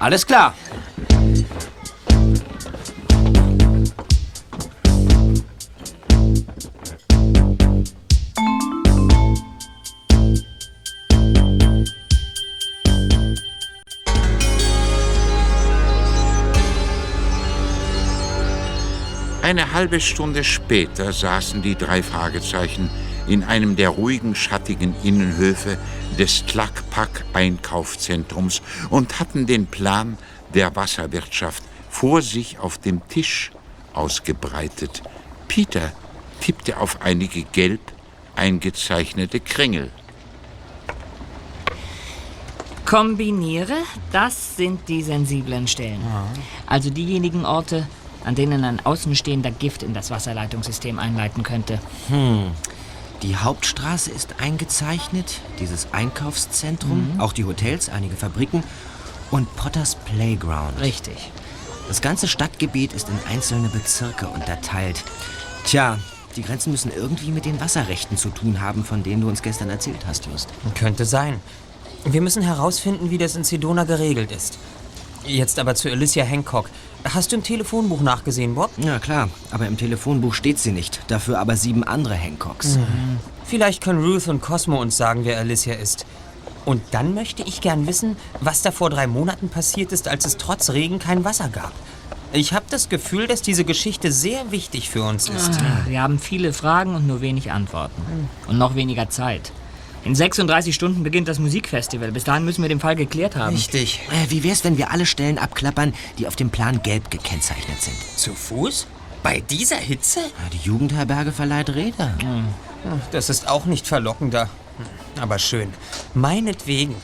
Alles 0.00 0.26
klar. 0.26 0.54
Halbe 19.78 20.00
Stunde 20.00 20.42
später 20.42 21.12
saßen 21.12 21.62
die 21.62 21.76
drei 21.76 22.02
Fragezeichen 22.02 22.90
in 23.28 23.44
einem 23.44 23.76
der 23.76 23.90
ruhigen, 23.90 24.34
schattigen 24.34 24.92
Innenhöfe 25.04 25.78
des 26.18 26.44
Tlakpak-Einkaufszentrums 26.46 28.60
und 28.90 29.20
hatten 29.20 29.46
den 29.46 29.66
Plan 29.66 30.18
der 30.52 30.74
Wasserwirtschaft 30.74 31.62
vor 31.90 32.22
sich 32.22 32.58
auf 32.58 32.78
dem 32.78 33.06
Tisch 33.06 33.52
ausgebreitet. 33.92 35.04
Peter 35.46 35.92
tippte 36.40 36.78
auf 36.78 37.02
einige 37.02 37.44
gelb 37.44 37.92
eingezeichnete 38.34 39.38
Kringel. 39.38 39.92
Kombiniere, 42.84 43.76
das 44.10 44.56
sind 44.56 44.88
die 44.88 45.04
sensiblen 45.04 45.68
Stellen. 45.68 46.00
Also 46.66 46.90
diejenigen 46.90 47.46
Orte, 47.46 47.86
an 48.28 48.34
denen 48.34 48.62
ein 48.62 48.84
außenstehender 48.84 49.50
Gift 49.50 49.82
in 49.82 49.94
das 49.94 50.10
Wasserleitungssystem 50.10 50.98
einleiten 50.98 51.42
könnte. 51.42 51.80
Hm. 52.08 52.50
Die 53.22 53.36
Hauptstraße 53.36 54.10
ist 54.10 54.34
eingezeichnet, 54.38 55.40
dieses 55.58 55.88
Einkaufszentrum, 55.92 57.14
auch 57.18 57.32
die 57.32 57.46
Hotels, 57.46 57.88
einige 57.88 58.16
Fabriken 58.16 58.62
und 59.30 59.56
Potters 59.56 59.94
Playground. 59.94 60.78
Richtig. 60.78 61.32
Das 61.88 62.02
ganze 62.02 62.28
Stadtgebiet 62.28 62.92
ist 62.92 63.08
in 63.08 63.18
einzelne 63.32 63.70
Bezirke 63.70 64.28
unterteilt. 64.28 65.02
Tja, 65.64 65.98
die 66.36 66.42
Grenzen 66.42 66.70
müssen 66.70 66.92
irgendwie 66.94 67.30
mit 67.30 67.46
den 67.46 67.58
Wasserrechten 67.62 68.18
zu 68.18 68.28
tun 68.28 68.60
haben, 68.60 68.84
von 68.84 69.02
denen 69.02 69.22
du 69.22 69.28
uns 69.28 69.40
gestern 69.40 69.70
erzählt 69.70 70.04
hast, 70.06 70.26
Just. 70.26 70.50
Könnte 70.74 71.06
sein. 71.06 71.40
Wir 72.04 72.20
müssen 72.20 72.42
herausfinden, 72.42 73.10
wie 73.10 73.18
das 73.18 73.36
in 73.36 73.44
Sedona 73.44 73.84
geregelt 73.84 74.30
ist. 74.32 74.58
Jetzt 75.28 75.58
aber 75.58 75.74
zu 75.74 75.90
Alicia 75.90 76.24
Hancock. 76.24 76.70
Hast 77.04 77.32
du 77.32 77.36
im 77.36 77.42
Telefonbuch 77.42 78.00
nachgesehen, 78.00 78.54
Bob? 78.54 78.70
Ja, 78.78 78.98
klar, 78.98 79.28
aber 79.50 79.66
im 79.66 79.76
Telefonbuch 79.76 80.34
steht 80.34 80.58
sie 80.58 80.72
nicht. 80.72 81.00
Dafür 81.08 81.38
aber 81.38 81.56
sieben 81.56 81.84
andere 81.84 82.18
Hancocks. 82.18 82.78
Vielleicht 83.44 83.82
können 83.82 84.02
Ruth 84.02 84.28
und 84.28 84.40
Cosmo 84.40 84.80
uns 84.80 84.96
sagen, 84.96 85.24
wer 85.24 85.38
Alicia 85.38 85.74
ist. 85.74 86.06
Und 86.64 86.82
dann 86.90 87.14
möchte 87.14 87.42
ich 87.42 87.60
gern 87.60 87.86
wissen, 87.86 88.16
was 88.40 88.62
da 88.62 88.72
vor 88.72 88.90
drei 88.90 89.06
Monaten 89.06 89.48
passiert 89.48 89.92
ist, 89.92 90.08
als 90.08 90.26
es 90.26 90.36
trotz 90.38 90.70
Regen 90.70 90.98
kein 90.98 91.24
Wasser 91.24 91.48
gab. 91.48 91.72
Ich 92.32 92.52
habe 92.52 92.66
das 92.68 92.90
Gefühl, 92.90 93.26
dass 93.26 93.40
diese 93.40 93.64
Geschichte 93.64 94.12
sehr 94.12 94.50
wichtig 94.50 94.90
für 94.90 95.02
uns 95.02 95.30
ist. 95.30 95.58
Wir 95.86 96.02
haben 96.02 96.18
viele 96.18 96.52
Fragen 96.52 96.94
und 96.94 97.06
nur 97.06 97.22
wenig 97.22 97.52
Antworten. 97.52 98.02
Und 98.46 98.58
noch 98.58 98.74
weniger 98.74 99.08
Zeit. 99.08 99.50
In 100.04 100.14
36 100.14 100.74
Stunden 100.74 101.02
beginnt 101.02 101.28
das 101.28 101.38
Musikfestival. 101.38 102.12
Bis 102.12 102.24
dahin 102.24 102.44
müssen 102.44 102.62
wir 102.62 102.68
den 102.68 102.80
Fall 102.80 102.96
geklärt 102.96 103.36
haben. 103.36 103.54
Richtig. 103.54 104.00
Äh, 104.10 104.30
wie 104.30 104.42
wär's, 104.44 104.64
wenn 104.64 104.78
wir 104.78 104.90
alle 104.90 105.06
Stellen 105.06 105.38
abklappern, 105.38 105.92
die 106.18 106.26
auf 106.26 106.36
dem 106.36 106.50
Plan 106.50 106.82
gelb 106.82 107.10
gekennzeichnet 107.10 107.80
sind? 107.82 107.96
Zu 108.16 108.32
Fuß? 108.32 108.86
Bei 109.22 109.40
dieser 109.40 109.76
Hitze? 109.76 110.20
Ja, 110.20 110.50
Die 110.52 110.66
Jugendherberge 110.66 111.32
verleiht 111.32 111.70
Räder. 111.70 112.14
Das 113.10 113.28
ist 113.28 113.48
auch 113.48 113.66
nicht 113.66 113.86
verlockender. 113.86 114.48
Aber 115.20 115.38
schön. 115.38 115.72
Meinetwegen. 116.14 116.94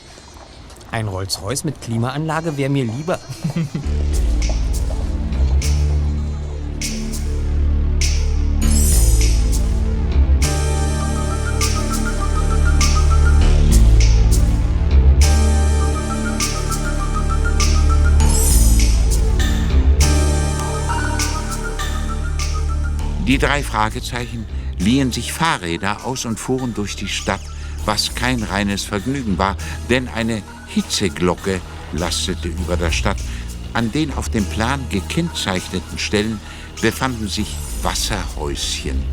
Ein 0.91 1.09
Rolls-Royce 1.09 1.65
mit 1.65 1.81
Klimaanlage 1.81 2.55
wäre 2.55 2.69
mir 2.69 2.85
lieber. 2.85 3.19
Die 23.27 23.39
drei 23.39 23.63
Fragezeichen 23.63 24.45
liehen 24.77 25.11
sich 25.11 25.33
Fahrräder 25.33 26.05
aus 26.05 26.25
und 26.25 26.39
fuhren 26.39 26.75
durch 26.75 26.95
die 26.95 27.07
Stadt, 27.07 27.41
was 27.83 28.13
kein 28.13 28.43
reines 28.43 28.83
Vergnügen 28.83 29.39
war, 29.39 29.57
denn 29.89 30.07
eine 30.07 30.43
Hitzeglocke 30.67 31.59
lastete 31.91 32.49
über 32.49 32.77
der 32.77 32.91
Stadt. 32.91 33.17
An 33.73 33.91
den 33.91 34.13
auf 34.13 34.29
dem 34.29 34.45
Plan 34.45 34.79
gekennzeichneten 34.89 35.97
Stellen 35.97 36.39
befanden 36.81 37.27
sich 37.27 37.47
Wasserhäuschen. 37.81 39.03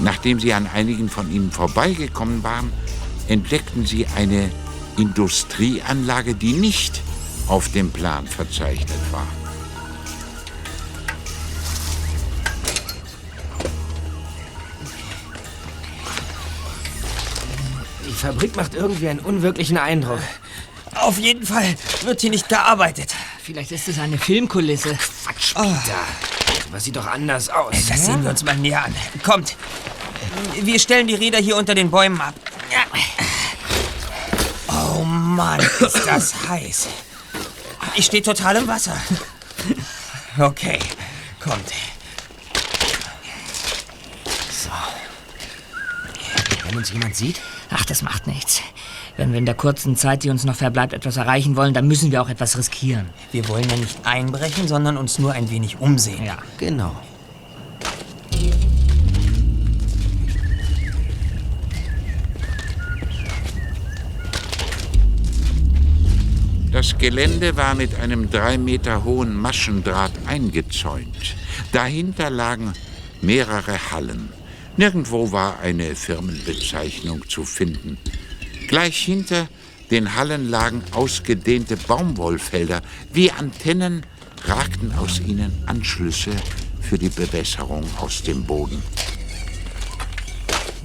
Nachdem 0.00 0.40
sie 0.40 0.54
an 0.54 0.66
einigen 0.66 1.10
von 1.10 1.30
ihnen 1.30 1.52
vorbeigekommen 1.52 2.42
waren, 2.42 2.72
entdeckten 3.28 3.84
sie 3.84 4.06
eine 4.16 4.50
Industrieanlage, 4.96 6.34
die 6.34 6.52
nicht 6.52 7.02
auf 7.48 7.70
dem 7.70 7.90
Plan 7.90 8.26
verzeichnet 8.26 9.00
war. 9.12 9.45
Fabrik 18.26 18.56
macht 18.56 18.74
irgendwie 18.74 19.08
einen 19.08 19.20
unwirklichen 19.20 19.78
Eindruck. 19.78 20.18
Auf 20.96 21.16
jeden 21.16 21.46
Fall 21.46 21.76
wird 22.02 22.20
hier 22.20 22.30
nicht 22.30 22.48
gearbeitet. 22.48 23.14
Vielleicht 23.40 23.70
ist 23.70 23.86
es 23.86 24.00
eine 24.00 24.18
Filmkulisse. 24.18 24.98
Quatsch, 25.24 25.54
Peter. 25.54 26.00
Was 26.72 26.82
sieht 26.82 26.96
doch 26.96 27.06
anders 27.06 27.48
aus. 27.48 27.86
Das 27.88 28.04
sehen 28.04 28.24
wir 28.24 28.30
uns 28.30 28.42
mal 28.42 28.56
näher 28.56 28.84
an. 28.84 28.92
Kommt. 29.22 29.56
Wir 30.60 30.80
stellen 30.80 31.06
die 31.06 31.14
Räder 31.14 31.38
hier 31.38 31.56
unter 31.56 31.76
den 31.76 31.88
Bäumen 31.88 32.20
ab. 32.20 32.34
Oh 34.68 35.04
Mann, 35.04 35.60
ist 35.60 36.02
das 36.04 36.34
heiß. 36.48 36.88
Ich 37.94 38.06
stehe 38.06 38.24
total 38.24 38.56
im 38.56 38.66
Wasser. 38.66 38.96
Okay, 40.36 40.80
kommt. 41.38 41.72
Wenn 46.64 46.76
uns 46.76 46.90
jemand 46.90 47.14
sieht, 47.14 47.40
Ach, 47.70 47.84
das 47.84 48.02
macht 48.02 48.26
nichts. 48.26 48.62
Wenn 49.16 49.32
wir 49.32 49.38
in 49.38 49.46
der 49.46 49.54
kurzen 49.54 49.96
Zeit, 49.96 50.22
die 50.22 50.30
uns 50.30 50.44
noch 50.44 50.54
verbleibt, 50.54 50.92
etwas 50.92 51.16
erreichen 51.16 51.56
wollen, 51.56 51.74
dann 51.74 51.88
müssen 51.88 52.12
wir 52.12 52.22
auch 52.22 52.28
etwas 52.28 52.56
riskieren. 52.56 53.06
Wir 53.32 53.48
wollen 53.48 53.68
ja 53.68 53.76
nicht 53.76 53.98
einbrechen, 54.04 54.68
sondern 54.68 54.96
uns 54.96 55.18
nur 55.18 55.32
ein 55.32 55.50
wenig 55.50 55.80
umsehen. 55.80 56.24
Ja, 56.24 56.38
genau. 56.58 56.94
Das 66.76 66.98
Gelände 66.98 67.56
war 67.56 67.74
mit 67.74 67.98
einem 67.98 68.30
drei 68.30 68.58
Meter 68.58 69.02
hohen 69.04 69.34
Maschendraht 69.34 70.12
eingezäunt. 70.26 71.34
Dahinter 71.72 72.28
lagen 72.28 72.74
mehrere 73.22 73.90
Hallen. 73.90 74.28
Nirgendwo 74.78 75.32
war 75.32 75.60
eine 75.60 75.94
Firmenbezeichnung 75.96 77.26
zu 77.28 77.44
finden. 77.44 77.96
Gleich 78.68 78.98
hinter 78.98 79.48
den 79.90 80.16
Hallen 80.16 80.50
lagen 80.50 80.82
ausgedehnte 80.92 81.78
Baumwollfelder. 81.78 82.82
Wie 83.10 83.30
Antennen 83.30 84.04
ragten 84.44 84.92
aus 84.92 85.20
ihnen 85.20 85.50
Anschlüsse 85.66 86.32
für 86.82 86.98
die 86.98 87.08
Bewässerung 87.08 87.84
aus 87.98 88.22
dem 88.22 88.44
Boden. 88.44 88.82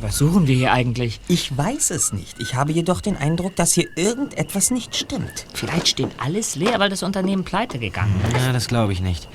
Was 0.01 0.17
suchen 0.17 0.47
wir 0.47 0.55
hier 0.55 0.73
eigentlich? 0.73 1.19
Ich 1.27 1.55
weiß 1.55 1.91
es 1.91 2.11
nicht. 2.11 2.39
Ich 2.39 2.55
habe 2.55 2.71
jedoch 2.71 3.01
den 3.01 3.15
Eindruck, 3.17 3.55
dass 3.55 3.73
hier 3.73 3.87
irgendetwas 3.95 4.71
nicht 4.71 4.95
stimmt. 4.95 5.45
Vielleicht 5.53 5.87
steht 5.87 6.09
alles 6.17 6.55
leer, 6.55 6.79
weil 6.79 6.89
das 6.89 7.03
Unternehmen 7.03 7.43
pleite 7.43 7.77
gegangen 7.77 8.19
ist. 8.27 8.35
Ja, 8.41 8.51
das 8.51 8.67
glaube 8.67 8.93
ich 8.93 9.01
nicht. 9.01 9.27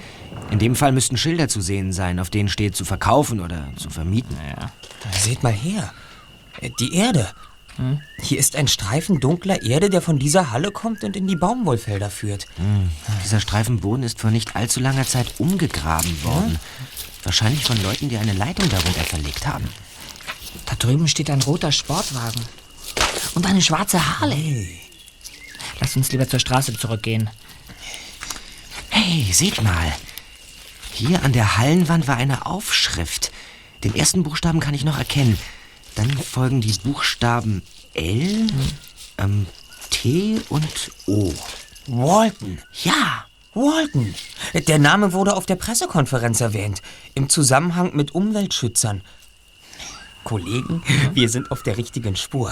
In 0.51 0.59
dem 0.59 0.75
Fall 0.75 0.91
müssten 0.93 1.17
Schilder 1.17 1.49
zu 1.49 1.61
sehen 1.61 1.93
sein, 1.93 2.19
auf 2.19 2.31
denen 2.31 2.49
steht 2.49 2.75
zu 2.75 2.85
verkaufen 2.85 3.41
oder 3.41 3.69
zu 3.77 3.91
vermieten. 3.91 4.37
Ja. 4.59 4.73
Seht 5.17 5.43
mal 5.45 5.53
her. 5.53 5.93
Äh, 6.61 6.71
Die 6.81 6.95
Erde. 6.95 7.29
Hier 8.23 8.39
ist 8.39 8.57
ein 8.57 8.69
Streifen 8.69 9.21
dunkler 9.21 9.61
Erde, 9.61 9.91
der 9.91 10.01
von 10.01 10.19
dieser 10.19 10.51
Halle 10.51 10.71
kommt 10.71 11.05
und 11.05 11.15
in 11.15 11.27
die 11.27 11.37
Baumwollfelder 11.37 12.09
führt. 12.09 12.47
Dieser 13.23 13.39
Streifen 13.39 13.81
Boden 13.81 14.03
ist 14.03 14.19
vor 14.19 14.31
nicht 14.31 14.57
allzu 14.57 14.81
langer 14.81 15.05
Zeit 15.07 15.35
umgegraben 15.39 16.25
worden. 16.25 16.59
Wahrscheinlich 17.23 17.67
von 17.67 17.81
Leuten, 17.83 18.09
die 18.09 18.17
eine 18.17 18.33
Leitung 18.33 18.67
darunter 18.71 19.05
verlegt 19.05 19.47
haben. 19.47 19.69
Da 20.65 20.75
drüben 20.77 21.09
steht 21.09 21.31
ein 21.31 21.43
roter 21.43 21.73
Sportwagen. 21.73 22.41
Und 23.35 23.47
eine 23.47 23.63
schwarze 23.63 24.21
Harley. 24.21 24.81
Lass 25.81 25.97
uns 25.97 26.11
lieber 26.13 26.29
zur 26.29 26.41
Straße 26.41 26.77
zurückgehen. 26.77 27.29
Hey, 28.89 29.31
seht 29.33 29.63
mal. 29.63 29.93
Hier 30.93 31.23
an 31.23 31.33
der 31.33 31.59
Hallenwand 31.59 32.09
war 32.09 32.17
eine 32.17 32.47
Aufschrift. 32.47 33.31
Den 33.85 33.95
ersten 33.95 34.23
Buchstaben 34.23 34.61
kann 34.61 34.73
ich 34.75 34.85
noch 34.85 34.97
erkennen. 34.97 35.39
Dann 35.95 36.11
folgen 36.17 36.61
die 36.61 36.73
Buchstaben 36.73 37.63
L, 37.95 38.47
ähm, 39.19 39.47
T 39.91 40.41
und 40.49 40.91
O. 41.07 41.33
Walton. 41.87 42.59
Ja, 42.85 43.27
Walton. 43.55 44.15
Der 44.55 44.79
Name 44.79 45.13
wurde 45.13 45.37
auf 45.37 45.47
der 45.47 45.57
Pressekonferenz 45.57 46.41
erwähnt. 46.41 46.83
Im 47.15 47.29
Zusammenhang 47.29 47.95
mit 47.95 48.15
Umweltschützern. 48.15 49.03
Kollegen, 50.27 50.83
wir 51.15 51.29
sind 51.29 51.53
auf 51.53 51.63
der 51.63 51.79
richtigen 51.79 52.17
Spur. 52.17 52.51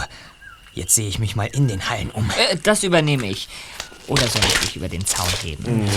Jetzt 0.75 0.95
sehe 0.95 1.09
ich 1.09 1.19
mich 1.19 1.35
mal 1.35 1.47
in 1.47 1.66
den 1.66 1.90
Hallen 1.90 2.09
um. 2.11 2.31
Äh, 2.31 2.57
das 2.62 2.85
übernehme 2.85 3.28
ich. 3.28 3.49
Oder 4.07 4.28
soll 4.28 4.43
ich 4.47 4.61
dich 4.61 4.76
über 4.76 4.88
den 4.88 5.04
Zaun 5.04 5.28
heben? 5.43 5.88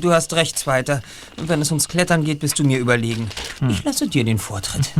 Du 0.00 0.12
hast 0.12 0.34
recht, 0.34 0.56
Zweiter. 0.56 1.02
Wenn 1.36 1.60
es 1.60 1.72
ums 1.72 1.88
Klettern 1.88 2.22
geht, 2.24 2.38
bist 2.38 2.60
du 2.60 2.64
mir 2.64 2.78
überlegen. 2.78 3.28
Ich 3.68 3.82
lasse 3.82 4.06
dir 4.06 4.22
den 4.22 4.38
Vortritt. 4.38 4.92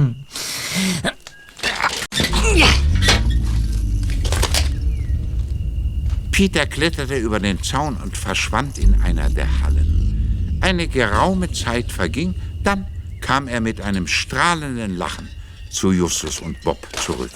Peter 6.33 6.66
kletterte 6.66 7.16
über 7.18 7.38
den 7.38 7.62
Zaun 7.62 7.97
und 7.99 8.18
verschwand 8.18 8.78
in 8.78 9.00
einer 9.00 9.30
der 9.30 9.61
Hallen. 9.62 10.59
Eine 10.61 10.88
geraume 10.88 11.52
Zeit 11.52 11.92
verging, 11.92 12.35
dann 12.64 12.88
kam 13.21 13.47
er 13.47 13.61
mit 13.61 13.80
einem 13.80 14.09
strahlenden 14.09 14.97
Lachen 14.97 15.28
zu 15.76 15.92
Justus 15.92 16.40
und 16.40 16.59
Bob 16.62 16.78
zurück. 16.97 17.30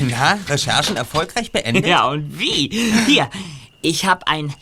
Na, 0.00 0.38
Recherchen 0.48 0.96
erfolgreich 0.96 1.52
beendet? 1.52 1.86
Ja, 1.86 2.08
und 2.08 2.38
wie? 2.38 2.68
Hier, 3.06 3.28
ich 3.82 4.06
habe 4.06 4.26
ein, 4.26 4.54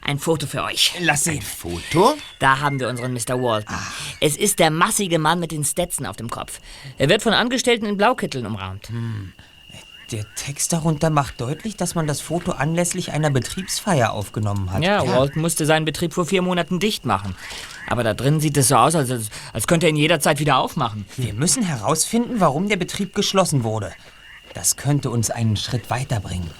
ein 0.00 0.18
Foto 0.18 0.46
für 0.46 0.64
euch. 0.64 0.94
Lass 1.00 1.24
sehen. 1.24 1.42
Foto? 1.42 2.16
Da 2.38 2.60
haben 2.60 2.80
wir 2.80 2.88
unseren 2.88 3.12
Mr. 3.12 3.42
Walton. 3.42 3.76
Es 4.20 4.36
ist 4.36 4.60
der 4.60 4.70
massige 4.70 5.18
Mann 5.18 5.38
mit 5.38 5.52
den 5.52 5.62
Stetson 5.64 6.06
auf 6.06 6.16
dem 6.16 6.30
Kopf. 6.30 6.60
Er 6.96 7.10
wird 7.10 7.22
von 7.22 7.34
Angestellten 7.34 7.84
in 7.84 7.98
Blaukitteln 7.98 8.46
umrahmt. 8.46 8.88
Der 10.12 10.24
Text 10.34 10.72
darunter 10.72 11.10
macht 11.10 11.40
deutlich, 11.40 11.76
dass 11.76 11.94
man 11.94 12.06
das 12.06 12.20
Foto 12.20 12.52
anlässlich 12.52 13.12
einer 13.12 13.30
Betriebsfeier 13.30 14.12
aufgenommen 14.12 14.72
hat. 14.72 14.82
Ja, 14.82 15.06
Walton 15.06 15.42
musste 15.42 15.66
seinen 15.66 15.84
Betrieb 15.84 16.12
vor 16.12 16.26
vier 16.26 16.42
Monaten 16.42 16.78
dicht 16.78 17.04
machen. 17.04 17.34
Aber 17.88 18.02
da 18.04 18.14
drin 18.14 18.40
sieht 18.40 18.56
es 18.56 18.68
so 18.68 18.76
aus, 18.76 18.94
als, 18.94 19.10
als, 19.10 19.30
als 19.52 19.66
könnte 19.66 19.86
er 19.86 19.90
ihn 19.90 19.96
jederzeit 19.96 20.38
wieder 20.40 20.58
aufmachen. 20.58 21.06
Wir 21.16 21.34
müssen 21.34 21.62
herausfinden, 21.62 22.34
warum 22.38 22.68
der 22.68 22.76
Betrieb 22.76 23.14
geschlossen 23.14 23.64
wurde. 23.64 23.92
Das 24.52 24.76
könnte 24.76 25.10
uns 25.10 25.30
einen 25.30 25.56
Schritt 25.56 25.90
weiterbringen. 25.90 26.50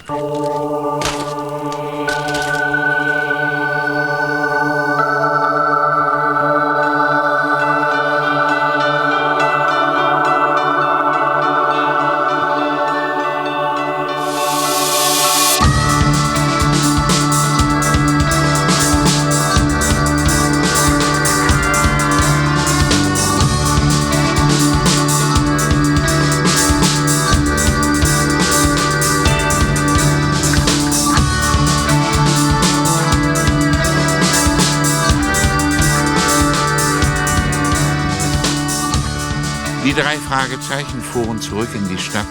Drei 39.95 40.17
Fragezeichen 40.17 41.01
fuhren 41.01 41.39
zurück 41.39 41.69
in 41.73 41.87
die 41.87 41.97
Stadt 41.97 42.27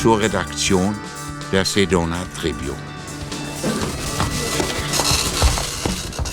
zur 0.00 0.18
Redaktion 0.20 0.98
der 1.52 1.64
Sedona 1.64 2.26
Tribune. 2.38 2.74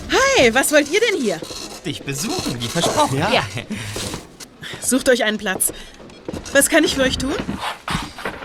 Hey, 0.10 0.54
was 0.54 0.72
wollt 0.72 0.92
ihr 0.92 1.00
denn 1.00 1.22
hier? 1.22 1.40
Dich 1.86 2.02
besuchen, 2.02 2.60
wie 2.60 2.68
versprochen. 2.68 3.20
Ja. 3.20 3.44
Sucht 4.82 5.10
euch 5.10 5.24
einen 5.24 5.38
Platz. 5.38 5.72
Was 6.54 6.70
kann 6.70 6.84
ich 6.84 6.96
für 6.96 7.04
euch 7.04 7.20
tun? 7.20 7.36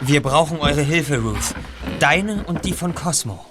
Wir 0.03 0.23
brauchen 0.23 0.59
eure 0.59 0.83
Hilfe, 0.83 1.19
Ruth. 1.19 1.55
Deine 1.99 2.45
und 2.45 2.67
die 2.67 2.75
von 2.75 2.95
Cosmo. 2.95 3.45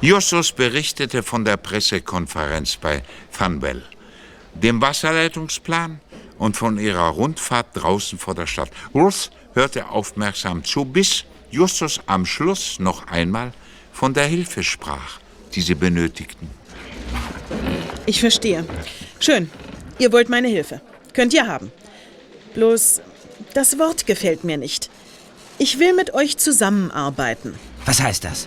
Justus 0.00 0.52
berichtete 0.52 1.24
von 1.24 1.44
der 1.44 1.56
Pressekonferenz 1.56 2.76
bei 2.76 3.02
Funwell, 3.30 3.82
dem 4.54 4.80
Wasserleitungsplan 4.80 6.00
und 6.38 6.56
von 6.56 6.78
ihrer 6.78 7.08
Rundfahrt 7.08 7.66
draußen 7.74 8.18
vor 8.18 8.34
der 8.34 8.46
Stadt. 8.46 8.70
Ruth 8.94 9.30
hörte 9.54 9.88
aufmerksam 9.88 10.64
zu, 10.64 10.84
bis 10.84 11.24
Justus 11.50 12.00
am 12.06 12.26
Schluss 12.26 12.78
noch 12.78 13.06
einmal 13.08 13.52
von 13.92 14.14
der 14.14 14.26
Hilfe 14.26 14.62
sprach, 14.62 15.18
die 15.54 15.60
sie 15.60 15.74
benötigten. 15.74 16.50
Ich 18.06 18.20
verstehe. 18.20 18.64
Schön. 19.20 19.50
Ihr 19.98 20.12
wollt 20.12 20.28
meine 20.28 20.48
Hilfe. 20.48 20.80
Könnt 21.12 21.34
ihr 21.34 21.46
haben. 21.46 21.72
Bloß, 22.54 23.00
das 23.54 23.78
Wort 23.78 24.06
gefällt 24.06 24.44
mir 24.44 24.56
nicht. 24.56 24.90
Ich 25.58 25.80
will 25.80 25.92
mit 25.92 26.14
euch 26.14 26.36
zusammenarbeiten. 26.36 27.54
Was 27.84 28.00
heißt 28.00 28.24
das? 28.24 28.46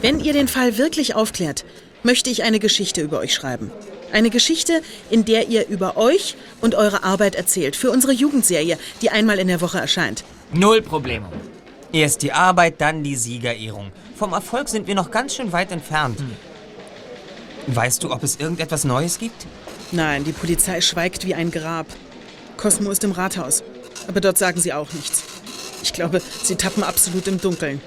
Wenn 0.00 0.20
ihr 0.20 0.32
den 0.32 0.48
Fall 0.48 0.78
wirklich 0.78 1.14
aufklärt, 1.14 1.64
möchte 2.02 2.30
ich 2.30 2.44
eine 2.44 2.60
Geschichte 2.60 3.00
über 3.00 3.18
euch 3.18 3.34
schreiben. 3.34 3.70
Eine 4.12 4.28
Geschichte, 4.28 4.82
in 5.10 5.24
der 5.24 5.48
ihr 5.48 5.66
über 5.68 5.96
euch 5.96 6.36
und 6.60 6.74
eure 6.74 7.02
Arbeit 7.02 7.34
erzählt. 7.34 7.76
Für 7.76 7.90
unsere 7.90 8.12
Jugendserie, 8.12 8.78
die 9.00 9.10
einmal 9.10 9.38
in 9.38 9.48
der 9.48 9.62
Woche 9.62 9.78
erscheint. 9.78 10.22
Null 10.52 10.82
Probleme. 10.82 11.26
Erst 11.92 12.22
die 12.22 12.32
Arbeit, 12.32 12.80
dann 12.80 13.02
die 13.02 13.16
Siegerehrung. 13.16 13.90
Vom 14.14 14.34
Erfolg 14.34 14.68
sind 14.68 14.86
wir 14.86 14.94
noch 14.94 15.10
ganz 15.10 15.34
schön 15.34 15.52
weit 15.52 15.72
entfernt. 15.72 16.22
Weißt 17.66 18.02
du, 18.02 18.12
ob 18.12 18.22
es 18.22 18.36
irgendetwas 18.36 18.84
Neues 18.84 19.18
gibt? 19.18 19.46
Nein, 19.92 20.24
die 20.24 20.32
Polizei 20.32 20.80
schweigt 20.80 21.26
wie 21.26 21.34
ein 21.34 21.50
Grab. 21.50 21.86
Cosmo 22.56 22.90
ist 22.90 23.04
im 23.04 23.12
Rathaus. 23.12 23.62
Aber 24.08 24.20
dort 24.20 24.36
sagen 24.36 24.60
sie 24.60 24.72
auch 24.72 24.92
nichts. 24.92 25.22
Ich 25.82 25.92
glaube, 25.92 26.20
sie 26.42 26.56
tappen 26.56 26.82
absolut 26.82 27.26
im 27.28 27.40
Dunkeln. 27.40 27.80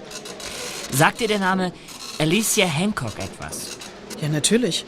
Sagt 0.92 1.20
dir 1.20 1.28
der 1.28 1.40
Name 1.40 1.72
Alicia 2.20 2.66
Hancock 2.66 3.18
etwas? 3.20 3.78
Ja, 4.22 4.30
natürlich. 4.30 4.86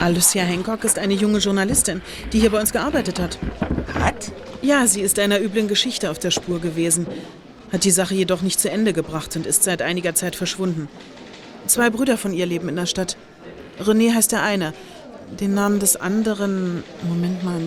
Alicia 0.00 0.42
Hancock 0.42 0.84
ist 0.84 0.98
eine 0.98 1.12
junge 1.12 1.38
Journalistin, 1.38 2.00
die 2.32 2.40
hier 2.40 2.50
bei 2.50 2.58
uns 2.58 2.72
gearbeitet 2.72 3.20
hat. 3.20 3.38
Hat? 3.94 4.32
Ja, 4.62 4.86
sie 4.86 5.02
ist 5.02 5.18
einer 5.18 5.40
üblen 5.40 5.68
Geschichte 5.68 6.10
auf 6.10 6.18
der 6.18 6.30
Spur 6.30 6.58
gewesen, 6.58 7.06
hat 7.70 7.84
die 7.84 7.90
Sache 7.90 8.14
jedoch 8.14 8.40
nicht 8.40 8.58
zu 8.58 8.70
Ende 8.70 8.94
gebracht 8.94 9.36
und 9.36 9.46
ist 9.46 9.62
seit 9.62 9.82
einiger 9.82 10.14
Zeit 10.14 10.36
verschwunden. 10.36 10.88
Zwei 11.66 11.90
Brüder 11.90 12.16
von 12.16 12.32
ihr 12.32 12.46
leben 12.46 12.68
in 12.70 12.76
der 12.76 12.86
Stadt. 12.86 13.18
René 13.78 14.14
heißt 14.14 14.32
der 14.32 14.42
eine. 14.42 14.72
Den 15.38 15.54
Namen 15.54 15.78
des 15.80 15.96
anderen. 15.96 16.82
Moment 17.02 17.44
mal. 17.44 17.60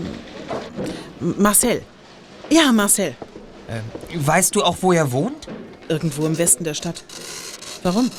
Marcel. 1.19 1.83
Ja, 2.49 2.71
Marcel. 2.71 3.15
Weißt 4.13 4.55
du 4.55 4.63
auch, 4.63 4.77
wo 4.81 4.91
er 4.91 5.11
wohnt? 5.11 5.47
Irgendwo 5.87 6.25
im 6.25 6.37
Westen 6.37 6.63
der 6.63 6.73
Stadt. 6.73 7.03
Warum? 7.83 8.09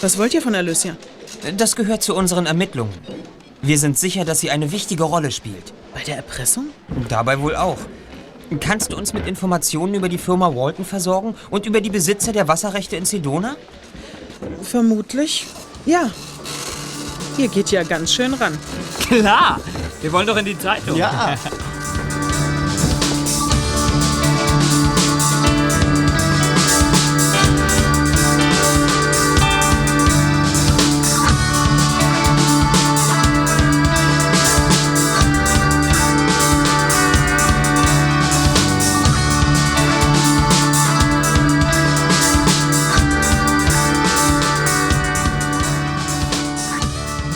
Was 0.00 0.18
wollt 0.18 0.34
ihr 0.34 0.42
von 0.42 0.54
Alicia? 0.54 0.96
Das 1.56 1.76
gehört 1.76 2.02
zu 2.02 2.14
unseren 2.14 2.46
Ermittlungen. 2.46 2.92
Wir 3.60 3.78
sind 3.78 3.98
sicher, 3.98 4.24
dass 4.24 4.40
sie 4.40 4.50
eine 4.50 4.72
wichtige 4.72 5.04
Rolle 5.04 5.30
spielt. 5.30 5.72
Bei 5.92 6.02
der 6.02 6.16
Erpressung? 6.16 6.66
Dabei 7.08 7.40
wohl 7.40 7.56
auch. 7.56 7.78
Kannst 8.60 8.92
du 8.92 8.96
uns 8.96 9.12
mit 9.12 9.26
Informationen 9.26 9.94
über 9.94 10.08
die 10.08 10.18
Firma 10.18 10.54
Walton 10.54 10.84
versorgen 10.84 11.34
und 11.50 11.66
über 11.66 11.80
die 11.80 11.90
Besitzer 11.90 12.32
der 12.32 12.46
Wasserrechte 12.48 12.96
in 12.96 13.04
Sedona? 13.04 13.56
Vermutlich. 14.62 15.46
Ja. 15.86 16.10
Ihr 17.36 17.48
geht 17.48 17.70
ja 17.70 17.82
ganz 17.82 18.12
schön 18.12 18.34
ran. 18.34 18.56
Klar, 19.08 19.60
wir 20.02 20.12
wollen 20.12 20.26
doch 20.26 20.36
in 20.36 20.44
die 20.44 20.58
Zeitung. 20.58 20.96
Ja. 20.96 21.36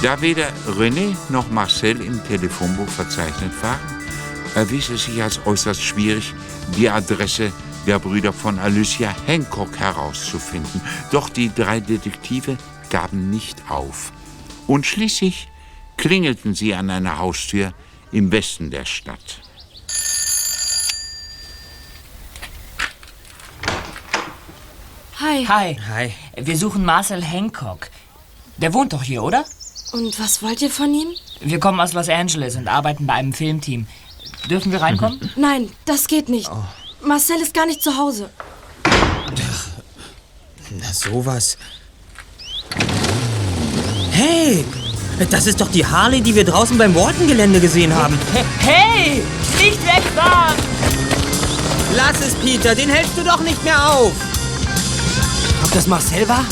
Da 0.00 0.20
weder 0.20 0.52
René 0.68 1.16
noch 1.28 1.50
Marcel 1.50 2.00
im 2.00 2.22
Telefonbuch 2.24 2.88
verzeichnet 2.88 3.50
waren, 3.60 3.80
erwies 4.54 4.90
es 4.90 5.06
sich 5.06 5.20
als 5.20 5.44
äußerst 5.44 5.82
schwierig, 5.82 6.34
die 6.76 6.88
Adresse 6.88 7.52
der 7.84 7.98
Brüder 7.98 8.32
von 8.32 8.60
Alicia 8.60 9.12
Hancock 9.26 9.76
herauszufinden. 9.76 10.80
Doch 11.10 11.28
die 11.28 11.52
drei 11.52 11.80
Detektive 11.80 12.56
gaben 12.90 13.30
nicht 13.30 13.68
auf. 13.68 14.12
Und 14.68 14.86
schließlich 14.86 15.48
klingelten 15.96 16.54
sie 16.54 16.74
an 16.74 16.90
einer 16.90 17.18
Haustür 17.18 17.72
im 18.12 18.30
Westen 18.30 18.70
der 18.70 18.84
Stadt. 18.84 19.40
Hi. 25.18 25.44
Hi. 25.44 25.76
Hi. 25.88 26.12
Wir 26.36 26.56
suchen 26.56 26.84
Marcel 26.84 27.24
Hancock. 27.24 27.90
Der 28.58 28.72
wohnt 28.72 28.92
doch 28.92 29.02
hier, 29.02 29.24
oder? 29.24 29.44
Und 29.92 30.18
was 30.20 30.42
wollt 30.42 30.60
ihr 30.62 30.70
von 30.70 30.92
ihm? 30.94 31.08
Wir 31.40 31.58
kommen 31.60 31.80
aus 31.80 31.92
Los 31.92 32.08
Angeles 32.08 32.56
und 32.56 32.68
arbeiten 32.68 33.06
bei 33.06 33.14
einem 33.14 33.32
Filmteam. 33.32 33.86
Dürfen 34.50 34.72
wir 34.72 34.80
reinkommen? 34.80 35.30
Nein, 35.36 35.70
das 35.84 36.06
geht 36.06 36.28
nicht. 36.28 36.50
Marcel 37.02 37.40
ist 37.40 37.54
gar 37.54 37.66
nicht 37.66 37.82
zu 37.82 37.96
Hause. 37.96 38.28
Na 40.70 40.92
sowas. 40.92 41.56
Hey! 44.10 44.64
Das 45.30 45.46
ist 45.46 45.60
doch 45.60 45.70
die 45.70 45.84
Harley, 45.84 46.20
die 46.20 46.34
wir 46.34 46.44
draußen 46.44 46.78
beim 46.78 46.94
Walton-Gelände 46.94 47.60
gesehen 47.60 47.94
haben. 47.94 48.18
Hey! 48.60 49.22
Nicht 49.58 49.84
wegfahren! 49.84 50.54
Lass 51.96 52.20
es, 52.20 52.34
Peter, 52.34 52.74
den 52.74 52.88
hältst 52.88 53.16
du 53.16 53.24
doch 53.24 53.40
nicht 53.40 53.62
mehr 53.64 53.92
auf. 53.92 54.12
Ob 55.64 55.72
das 55.72 55.86
Marcel 55.86 56.28
war? 56.28 56.44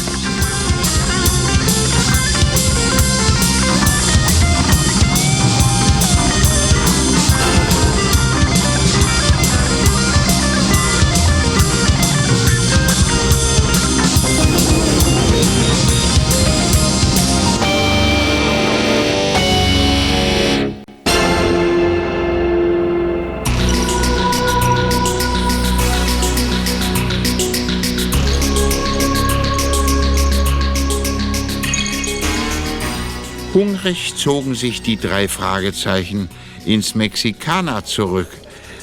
Hungrig 33.57 34.15
zogen 34.15 34.55
sich 34.55 34.83
die 34.83 34.99
drei 34.99 35.29
Fragezeichen 35.29 36.29
ins 36.67 36.95
Mexikaner 36.95 37.87
zurück. 37.87 38.29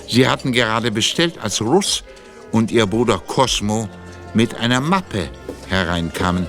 Sie 0.08 0.28
hatten 0.28 0.52
gerade 0.52 0.90
bestellt, 0.90 1.36
als 1.40 1.62
Russ 1.62 2.04
und 2.52 2.72
ihr 2.72 2.88
Bruder 2.88 3.20
Cosmo 3.20 3.88
mit 4.34 4.56
einer 4.56 4.82
Mappe 4.82 5.30
hereinkamen. 5.68 6.48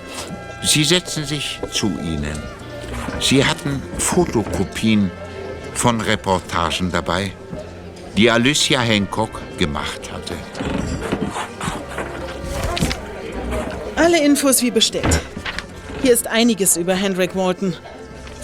Sie 0.63 0.85
setzten 0.85 1.27
sich 1.27 1.61
zu 1.71 1.89
ihnen. 1.89 2.43
Sie 3.21 3.45
hatten 3.45 3.83
Fotokopien 3.99 5.11
von 5.75 6.01
Reportagen 6.01 6.91
dabei, 6.91 7.31
die 8.17 8.31
Alicia 8.31 8.81
Hancock 8.81 9.39
gemacht 9.59 10.11
hatte. 10.11 10.35
Alle 13.97 14.25
Infos 14.25 14.63
wie 14.63 14.71
bestellt. 14.71 15.21
Hier 16.01 16.15
ist 16.15 16.27
einiges 16.27 16.79
über 16.79 16.95
Hendrik 16.95 17.37
Walton. 17.37 17.75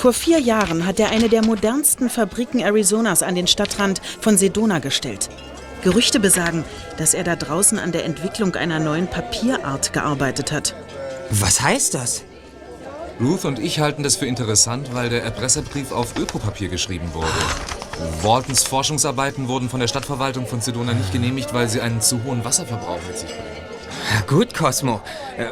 Vor 0.01 0.15
vier 0.15 0.39
Jahren 0.41 0.87
hat 0.87 0.99
er 0.99 1.11
eine 1.11 1.29
der 1.29 1.45
modernsten 1.45 2.09
Fabriken 2.09 2.65
Arizonas 2.65 3.23
an 3.23 3.35
den 3.35 3.47
Stadtrand 3.47 4.01
von 4.23 4.39
Sedona 4.39 4.79
gestellt. 4.79 5.29
Gerüchte 5.83 6.21
besagen, 6.21 6.65
dass 6.97 7.13
er 7.13 7.23
da 7.23 7.37
draußen 7.37 7.79
an 7.79 7.93
der 7.93 8.07
Entwicklung 8.07 8.55
einer 8.55 8.79
neuen 8.79 9.09
Papierart 9.09 9.93
gearbeitet 9.93 10.53
hat. 10.53 10.75
Was 11.29 11.61
heißt 11.61 11.93
das? 11.93 12.23
Ruth 13.21 13.45
und 13.45 13.59
ich 13.59 13.81
halten 13.81 14.03
das 14.03 14.17
für 14.17 14.25
interessant, 14.25 14.95
weil 14.95 15.11
der 15.11 15.23
Erpresserbrief 15.23 15.93
auf 15.93 16.17
Ökopapier 16.19 16.71
geschrieben 16.71 17.13
wurde. 17.13 17.29
Waltons 18.23 18.63
Forschungsarbeiten 18.63 19.49
wurden 19.49 19.69
von 19.69 19.81
der 19.81 19.89
Stadtverwaltung 19.89 20.47
von 20.47 20.63
Sedona 20.63 20.95
nicht 20.95 21.13
genehmigt, 21.13 21.53
weil 21.53 21.69
sie 21.69 21.83
einen 21.83 22.01
zu 22.01 22.25
hohen 22.25 22.43
Wasserverbrauch 22.43 23.01
mit 23.07 23.19
sich 23.19 23.29
bringen. 23.29 24.27
Gut, 24.27 24.55
Cosmo. 24.55 25.03
Äh, 25.37 25.49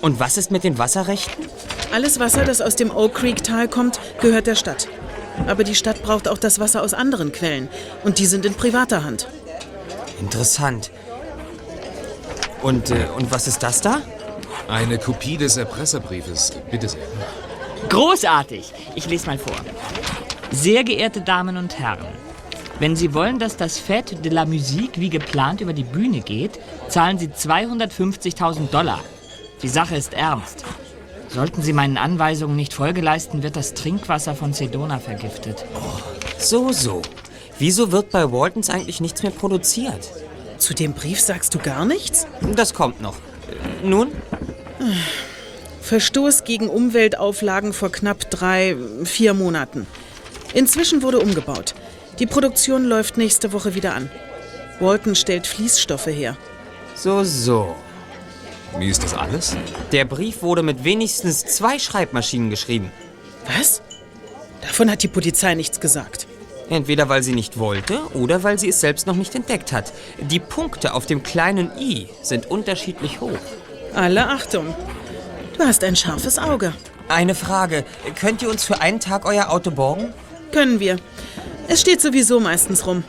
Und 0.00 0.18
was 0.18 0.38
ist 0.38 0.50
mit 0.50 0.64
den 0.64 0.78
Wasserrechten? 0.78 1.44
Alles 1.92 2.20
Wasser, 2.20 2.44
das 2.44 2.60
aus 2.60 2.76
dem 2.76 2.90
Oak 2.94 3.14
Creek-Tal 3.14 3.68
kommt, 3.68 3.98
gehört 4.20 4.46
der 4.46 4.54
Stadt. 4.54 4.88
Aber 5.46 5.64
die 5.64 5.74
Stadt 5.74 6.02
braucht 6.02 6.28
auch 6.28 6.38
das 6.38 6.60
Wasser 6.60 6.82
aus 6.82 6.94
anderen 6.94 7.32
Quellen. 7.32 7.68
Und 8.04 8.18
die 8.18 8.26
sind 8.26 8.44
in 8.46 8.54
privater 8.54 9.02
Hand. 9.02 9.26
Interessant. 10.20 10.90
Und, 12.62 12.90
äh, 12.90 13.06
und 13.16 13.30
was 13.30 13.48
ist 13.48 13.62
das 13.62 13.80
da? 13.80 14.02
Eine 14.68 14.98
Kopie 14.98 15.36
des 15.36 15.56
Erpresserbriefes. 15.56 16.52
Bitte 16.70 16.88
sehr. 16.88 17.00
Großartig. 17.88 18.72
Ich 18.94 19.08
lese 19.08 19.26
mal 19.26 19.38
vor. 19.38 19.56
Sehr 20.52 20.84
geehrte 20.84 21.22
Damen 21.22 21.56
und 21.56 21.78
Herren, 21.78 22.06
wenn 22.78 22.96
Sie 22.96 23.14
wollen, 23.14 23.38
dass 23.38 23.56
das 23.56 23.78
Fête 23.80 24.20
de 24.20 24.32
la 24.32 24.44
Musique 24.44 25.00
wie 25.00 25.10
geplant 25.10 25.60
über 25.60 25.72
die 25.72 25.84
Bühne 25.84 26.20
geht, 26.20 26.58
zahlen 26.88 27.18
Sie 27.18 27.28
250.000 27.28 28.70
Dollar. 28.70 29.00
Die 29.62 29.68
Sache 29.68 29.96
ist 29.96 30.14
ernst. 30.14 30.64
Sollten 31.32 31.62
Sie 31.62 31.72
meinen 31.72 31.96
Anweisungen 31.96 32.56
nicht 32.56 32.74
Folge 32.74 33.00
leisten, 33.00 33.42
wird 33.42 33.54
das 33.54 33.74
Trinkwasser 33.74 34.34
von 34.34 34.52
Sedona 34.52 34.98
vergiftet. 34.98 35.64
So, 36.38 36.72
so. 36.72 37.02
Wieso 37.58 37.92
wird 37.92 38.10
bei 38.10 38.32
Waltons 38.32 38.68
eigentlich 38.68 39.00
nichts 39.00 39.22
mehr 39.22 39.30
produziert? 39.30 40.10
Zu 40.58 40.74
dem 40.74 40.92
Brief 40.92 41.20
sagst 41.20 41.54
du 41.54 41.58
gar 41.58 41.84
nichts? 41.84 42.26
Das 42.56 42.74
kommt 42.74 43.00
noch. 43.00 43.16
Nun? 43.84 44.08
Verstoß 45.82 46.44
gegen 46.44 46.68
Umweltauflagen 46.68 47.72
vor 47.72 47.92
knapp 47.92 48.30
drei, 48.30 48.76
vier 49.04 49.34
Monaten. 49.34 49.86
Inzwischen 50.52 51.02
wurde 51.02 51.20
umgebaut. 51.20 51.74
Die 52.18 52.26
Produktion 52.26 52.84
läuft 52.84 53.16
nächste 53.16 53.52
Woche 53.52 53.74
wieder 53.74 53.94
an. 53.94 54.10
Walton 54.80 55.14
stellt 55.14 55.46
Fließstoffe 55.46 56.06
her. 56.06 56.36
So, 56.94 57.22
so. 57.22 57.76
Wie 58.78 58.88
ist 58.88 59.02
das 59.02 59.14
alles? 59.14 59.56
Der 59.92 60.04
Brief 60.04 60.42
wurde 60.42 60.62
mit 60.62 60.84
wenigstens 60.84 61.44
zwei 61.44 61.78
Schreibmaschinen 61.78 62.50
geschrieben. 62.50 62.90
Was? 63.46 63.82
Davon 64.62 64.90
hat 64.90 65.02
die 65.02 65.08
Polizei 65.08 65.54
nichts 65.54 65.80
gesagt. 65.80 66.26
Entweder 66.68 67.08
weil 67.08 67.22
sie 67.22 67.32
nicht 67.34 67.58
wollte 67.58 67.98
oder 68.14 68.44
weil 68.44 68.58
sie 68.58 68.68
es 68.68 68.80
selbst 68.80 69.06
noch 69.06 69.16
nicht 69.16 69.34
entdeckt 69.34 69.72
hat. 69.72 69.92
Die 70.20 70.38
Punkte 70.38 70.94
auf 70.94 71.04
dem 71.04 71.22
kleinen 71.22 71.70
i 71.78 72.08
sind 72.22 72.46
unterschiedlich 72.46 73.20
hoch. 73.20 73.38
Alle 73.92 74.28
Achtung. 74.28 74.74
Du 75.58 75.64
hast 75.64 75.82
ein 75.82 75.96
scharfes 75.96 76.38
Auge. 76.38 76.72
Eine 77.08 77.34
Frage. 77.34 77.84
Könnt 78.14 78.40
ihr 78.40 78.48
uns 78.48 78.62
für 78.62 78.80
einen 78.80 79.00
Tag 79.00 79.26
euer 79.26 79.50
Auto 79.50 79.72
borgen? 79.72 80.14
Können 80.52 80.78
wir. 80.78 80.96
Es 81.66 81.80
steht 81.80 82.00
sowieso 82.00 82.38
meistens 82.38 82.86
rum. 82.86 83.02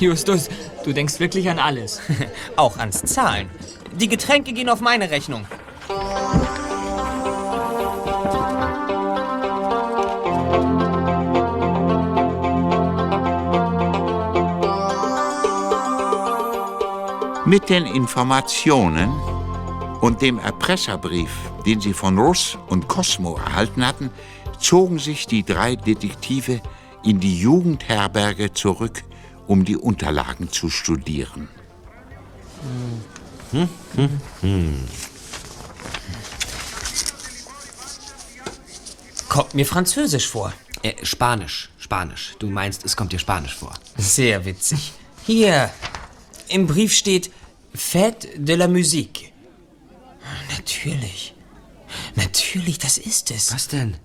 Justus, 0.00 0.48
du 0.84 0.92
denkst 0.92 1.20
wirklich 1.20 1.48
an 1.48 1.60
alles. 1.60 2.00
Auch 2.56 2.78
ans 2.78 3.02
Zahlen. 3.04 3.48
Die 4.00 4.08
Getränke 4.08 4.52
gehen 4.52 4.68
auf 4.68 4.80
meine 4.80 5.10
Rechnung. 5.10 5.44
Mit 17.44 17.68
den 17.68 17.86
Informationen 17.86 19.10
und 20.00 20.22
dem 20.22 20.38
Erpresserbrief, 20.38 21.30
den 21.66 21.80
sie 21.80 21.92
von 21.92 22.18
Russ 22.18 22.56
und 22.68 22.86
Cosmo 22.86 23.36
erhalten 23.36 23.84
hatten, 23.84 24.10
zogen 24.60 25.00
sich 25.00 25.26
die 25.26 25.42
drei 25.42 25.74
Detektive 25.74 26.60
in 27.02 27.18
die 27.18 27.40
Jugendherberge 27.40 28.52
zurück, 28.52 29.02
um 29.48 29.64
die 29.64 29.76
Unterlagen 29.76 30.52
zu 30.52 30.70
studieren. 30.70 31.48
Hm, 33.52 33.68
hm, 33.94 34.20
hm. 34.40 34.88
Kommt 39.28 39.54
mir 39.54 39.66
französisch 39.66 40.26
vor. 40.26 40.52
Äh, 40.82 40.94
Spanisch, 41.02 41.70
Spanisch. 41.78 42.34
Du 42.38 42.48
meinst, 42.48 42.84
es 42.84 42.96
kommt 42.96 43.12
dir 43.12 43.18
Spanisch 43.18 43.54
vor. 43.54 43.74
Sehr 43.96 44.44
witzig. 44.44 44.92
Hier, 45.26 45.70
im 46.48 46.66
Brief 46.66 46.94
steht 46.94 47.30
Fête 47.74 48.28
de 48.36 48.56
la 48.56 48.68
Musique. 48.68 49.32
Natürlich. 50.56 51.34
Natürlich, 52.16 52.78
das 52.78 52.98
ist 52.98 53.30
es. 53.30 53.52
Was 53.52 53.68
denn? 53.68 53.96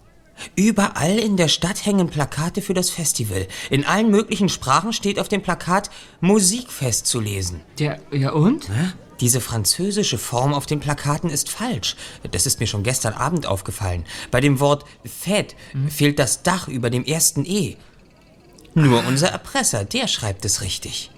Überall 0.56 1.18
in 1.20 1.38
der 1.38 1.48
Stadt 1.48 1.86
hängen 1.86 2.10
Plakate 2.10 2.62
für 2.62 2.74
das 2.74 2.90
Festival. 2.90 3.48
In 3.70 3.86
allen 3.86 4.10
möglichen 4.10 4.50
Sprachen 4.50 4.94
steht 4.94 5.20
auf 5.20 5.30
dem 5.30 5.42
Plakat 5.42 5.90
Musikfest 6.22 7.08
zu 7.08 7.20
lesen. 7.20 7.62
Ja, 7.80 7.98
ja 8.12 8.32
und? 8.32 8.70
Diese 9.24 9.40
französische 9.40 10.18
Form 10.18 10.54
auf 10.54 10.66
den 10.66 10.82
Plakaten 10.82 11.30
ist 11.30 11.50
falsch. 11.50 11.96
Das 12.30 12.46
ist 12.46 12.60
mir 12.60 12.68
schon 12.68 12.84
gestern 12.84 13.14
Abend 13.14 13.46
aufgefallen. 13.46 14.04
Bei 14.32 14.42
dem 14.42 14.60
Wort 14.60 14.84
Fête 15.06 15.56
fehlt 15.88 16.20
das 16.20 16.44
Dach 16.44 16.68
über 16.68 16.90
dem 16.90 17.06
ersten 17.06 17.46
E. 17.46 17.78
Nur 18.74 19.02
unser 19.08 19.30
Erpresser, 19.30 19.86
der 19.86 20.10
schreibt 20.10 20.44
es 20.44 20.60
richtig. 20.60 21.10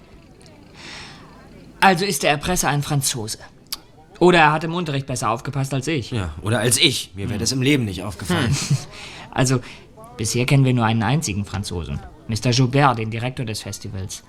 Also 1.80 2.04
ist 2.04 2.22
der 2.22 2.30
Erpresser 2.30 2.68
ein 2.68 2.84
Franzose. 2.84 3.38
Oder 4.20 4.38
er 4.38 4.52
hat 4.52 4.62
im 4.62 4.74
Unterricht 4.74 5.08
besser 5.08 5.30
aufgepasst 5.30 5.74
als 5.74 5.88
ich. 5.88 6.12
Ja, 6.12 6.32
oder 6.42 6.60
als 6.60 6.78
ich. 6.78 7.10
Mir 7.16 7.28
wäre 7.28 7.40
das 7.40 7.50
im 7.50 7.60
Leben 7.60 7.86
nicht 7.86 8.04
aufgefallen. 8.04 8.56
Also, 9.32 9.60
bisher 10.16 10.46
kennen 10.46 10.64
wir 10.64 10.72
nur 10.72 10.86
einen 10.86 11.02
einzigen 11.02 11.44
Franzosen. 11.44 11.98
Mr. 12.28 12.52
Joubert, 12.52 12.98
den 12.98 13.10
Direktor 13.10 13.44
des 13.44 13.60
Festivals. 13.60 14.22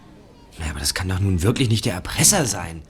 Ja, 0.59 0.71
aber 0.71 0.79
das 0.79 0.95
kann 0.95 1.07
doch 1.07 1.19
nun 1.19 1.43
wirklich 1.43 1.69
nicht 1.69 1.85
der 1.85 1.93
Erpresser 1.93 2.43
sein. 2.45 2.81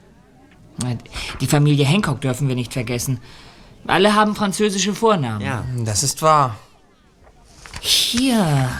Die 1.40 1.46
Familie 1.46 1.84
Hancock 1.84 2.20
dürfen 2.20 2.48
wir 2.48 2.54
nicht 2.54 2.72
vergessen. 2.72 3.18
Alle 3.86 4.14
haben 4.14 4.34
französische 4.34 4.94
Vornamen. 4.94 5.44
Ja. 5.44 5.64
Das 5.84 6.02
ist 6.02 6.22
wahr. 6.22 6.56
Hier. 7.80 8.70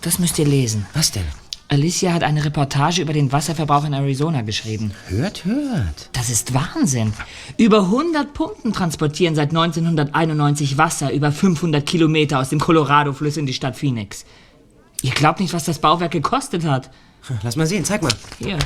Das 0.00 0.18
müsst 0.18 0.38
ihr 0.38 0.46
lesen. 0.46 0.86
Was 0.94 1.12
denn? 1.12 1.24
Alicia 1.68 2.12
hat 2.12 2.22
eine 2.22 2.44
Reportage 2.44 3.00
über 3.00 3.14
den 3.14 3.32
Wasserverbrauch 3.32 3.84
in 3.84 3.94
Arizona 3.94 4.42
geschrieben. 4.42 4.92
Hört, 5.08 5.46
hört. 5.46 6.10
Das 6.12 6.28
ist 6.28 6.52
Wahnsinn. 6.52 7.14
Über 7.56 7.84
100 7.84 8.34
Pumpen 8.34 8.74
transportieren 8.74 9.34
seit 9.34 9.50
1991 9.50 10.76
Wasser 10.76 11.12
über 11.12 11.32
500 11.32 11.86
Kilometer 11.86 12.40
aus 12.40 12.50
dem 12.50 12.60
Colorado-Fluss 12.60 13.38
in 13.38 13.46
die 13.46 13.54
Stadt 13.54 13.76
Phoenix. 13.76 14.26
Ihr 15.00 15.12
glaubt 15.12 15.40
nicht, 15.40 15.54
was 15.54 15.64
das 15.64 15.78
Bauwerk 15.78 16.12
gekostet 16.12 16.64
hat. 16.64 16.90
Lass 17.42 17.56
mal 17.56 17.66
sehen, 17.66 17.86
zeig 17.86 18.02
mal. 18.02 18.12
Hier. 18.38 18.58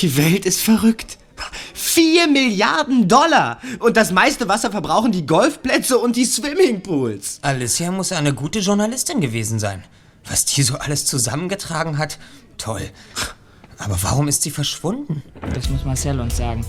Die 0.00 0.16
Welt 0.16 0.46
ist 0.46 0.60
verrückt. 0.60 1.18
Vier 1.74 2.26
Milliarden 2.26 3.08
Dollar! 3.08 3.60
Und 3.80 3.96
das 3.96 4.12
meiste 4.12 4.48
Wasser 4.48 4.70
verbrauchen 4.70 5.12
die 5.12 5.26
Golfplätze 5.26 5.98
und 5.98 6.16
die 6.16 6.24
Swimmingpools. 6.24 7.40
Alicia 7.42 7.90
muss 7.90 8.12
eine 8.12 8.32
gute 8.34 8.60
Journalistin 8.60 9.20
gewesen 9.20 9.58
sein. 9.58 9.84
Was 10.24 10.44
die 10.44 10.62
so 10.62 10.76
alles 10.76 11.06
zusammengetragen 11.06 11.98
hat, 11.98 12.18
toll. 12.58 12.82
Aber 13.78 13.98
warum 14.02 14.28
ist 14.28 14.42
sie 14.42 14.50
verschwunden? 14.50 15.22
Das 15.54 15.70
muss 15.70 15.84
Marcel 15.84 16.20
uns 16.20 16.36
sagen. 16.36 16.64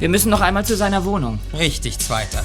Wir 0.00 0.08
müssen 0.08 0.30
noch 0.30 0.40
einmal 0.40 0.64
zu 0.64 0.76
seiner 0.76 1.04
Wohnung. 1.04 1.38
Richtig, 1.56 1.98
Zweiter. 1.98 2.44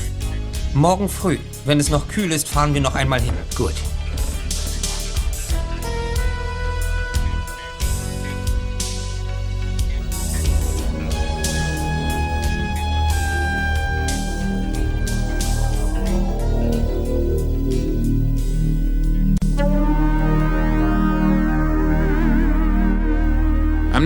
Morgen 0.74 1.10
früh, 1.10 1.39
wenn 1.65 1.80
es 1.80 1.89
noch 1.89 2.08
kühl 2.08 2.32
ist, 2.32 2.48
fahren 2.48 2.74
wir 2.74 2.82
noch 2.82 2.96
einmal 2.96 3.22
hin. 3.22 3.34
Gut. 3.56 3.74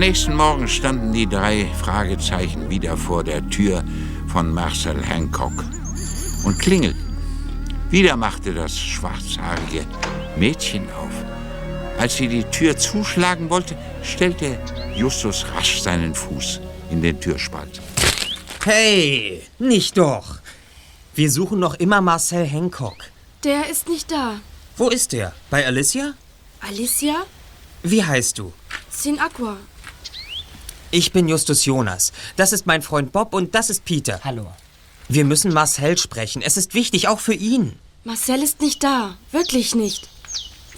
Nächsten 0.08 0.36
Morgen 0.36 0.68
standen 0.68 1.14
die 1.14 1.26
drei 1.26 1.64
Fragezeichen 1.80 2.68
wieder 2.68 2.94
vor 2.94 3.24
der 3.24 3.48
Tür 3.48 3.82
von 4.26 4.52
Marcel 4.52 5.02
Hancock 5.02 5.64
und 6.44 6.58
klingelten. 6.58 7.16
Wieder 7.88 8.14
machte 8.14 8.52
das 8.52 8.78
schwarzhaarige 8.78 9.86
Mädchen 10.36 10.90
auf. 10.90 11.14
Als 11.98 12.16
sie 12.16 12.28
die 12.28 12.44
Tür 12.44 12.76
zuschlagen 12.76 13.48
wollte, 13.48 13.78
stellte 14.02 14.58
Justus 14.94 15.46
rasch 15.54 15.80
seinen 15.80 16.14
Fuß 16.14 16.60
in 16.90 17.00
den 17.00 17.18
Türspalt. 17.18 17.80
Hey, 18.62 19.42
nicht 19.58 19.96
doch. 19.96 20.38
Wir 21.14 21.30
suchen 21.30 21.60
noch 21.60 21.76
immer 21.76 22.02
Marcel 22.02 22.44
Hancock. 22.44 22.98
Der 23.42 23.70
ist 23.70 23.88
nicht 23.88 24.10
da. 24.12 24.34
Wo 24.76 24.90
ist 24.90 25.12
der? 25.12 25.32
Bei 25.48 25.66
Alicia? 25.66 26.12
Alicia? 26.60 27.24
Wie 27.82 28.04
heißt 28.04 28.36
du? 28.38 28.52
Sin 28.90 29.18
Aqua. 29.18 29.56
Ich 30.94 31.10
bin 31.10 31.28
Justus 31.28 31.64
Jonas. 31.64 32.12
Das 32.36 32.52
ist 32.52 32.66
mein 32.66 32.80
Freund 32.80 33.10
Bob 33.10 33.34
und 33.34 33.56
das 33.56 33.68
ist 33.68 33.84
Peter. 33.84 34.20
Hallo. 34.22 34.46
Wir 35.08 35.24
müssen 35.24 35.52
Marcel 35.52 35.98
sprechen. 35.98 36.40
Es 36.40 36.56
ist 36.56 36.72
wichtig, 36.72 37.08
auch 37.08 37.18
für 37.18 37.34
ihn. 37.34 37.76
Marcel 38.04 38.40
ist 38.44 38.60
nicht 38.60 38.84
da. 38.84 39.16
Wirklich 39.32 39.74
nicht. 39.74 40.08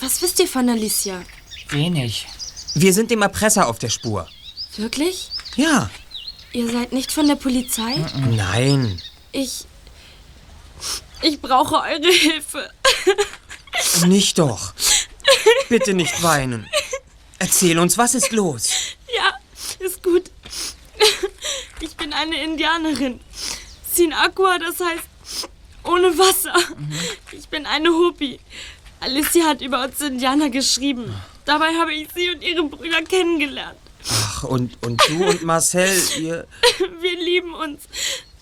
Was 0.00 0.22
wisst 0.22 0.40
ihr 0.40 0.48
von 0.48 0.70
Alicia? 0.70 1.20
Wenig. 1.68 2.26
Wir 2.72 2.94
sind 2.94 3.10
dem 3.10 3.20
Erpresser 3.20 3.68
auf 3.68 3.78
der 3.78 3.90
Spur. 3.90 4.26
Wirklich? 4.78 5.28
Ja. 5.56 5.90
Ihr 6.54 6.72
seid 6.72 6.94
nicht 6.94 7.12
von 7.12 7.26
der 7.28 7.36
Polizei? 7.36 8.02
Nein. 8.30 8.98
Ich. 9.32 9.66
Ich 11.20 11.42
brauche 11.42 11.74
eure 11.74 12.10
Hilfe. 12.10 12.70
Nicht 14.06 14.38
doch. 14.38 14.72
Bitte 15.68 15.92
nicht 15.92 16.22
weinen. 16.22 16.66
Erzähl 17.38 17.78
uns, 17.78 17.98
was 17.98 18.14
ist 18.14 18.32
los? 18.32 18.70
Ist 19.84 20.02
gut. 20.02 20.24
Ich 21.80 21.94
bin 21.94 22.14
eine 22.14 22.42
Indianerin. 22.42 23.20
Sin 23.92 24.14
Aqua, 24.14 24.58
das 24.58 24.80
heißt 24.80 25.48
ohne 25.84 26.16
Wasser. 26.16 26.54
Ich 27.32 27.48
bin 27.48 27.66
eine 27.66 27.90
Hopi. 27.90 28.40
Alicia 29.00 29.44
hat 29.44 29.60
über 29.60 29.84
uns 29.84 30.00
Indianer 30.00 30.48
geschrieben. 30.48 31.14
Dabei 31.44 31.74
habe 31.74 31.92
ich 31.92 32.08
sie 32.14 32.30
und 32.30 32.42
ihre 32.42 32.64
Brüder 32.64 33.02
kennengelernt. 33.02 33.78
Ach, 34.10 34.44
und, 34.44 34.82
und 34.84 35.02
du 35.08 35.26
und 35.26 35.42
Marcel, 35.44 36.02
ihr... 36.18 36.46
Wir 37.00 37.18
lieben 37.18 37.54
uns. 37.54 37.82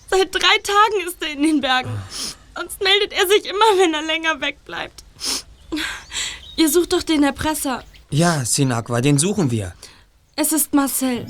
Seit 0.09 0.33
drei 0.33 0.57
Tagen 0.63 1.07
ist 1.07 1.21
er 1.21 1.31
in 1.31 1.43
den 1.43 1.61
Bergen. 1.61 1.91
Sonst 2.55 2.81
meldet 2.81 3.11
er 3.11 3.27
sich 3.27 3.45
immer, 3.45 3.65
wenn 3.77 3.93
er 3.93 4.01
länger 4.01 4.39
wegbleibt. 4.39 5.03
Ihr 6.55 6.69
sucht 6.69 6.93
doch 6.93 7.03
den 7.03 7.23
Erpresser. 7.23 7.83
Ja, 8.09 8.45
Sinakwa, 8.45 9.01
den 9.01 9.17
suchen 9.17 9.51
wir. 9.51 9.73
Es 10.37 10.51
ist 10.51 10.73
Marcel. 10.73 11.25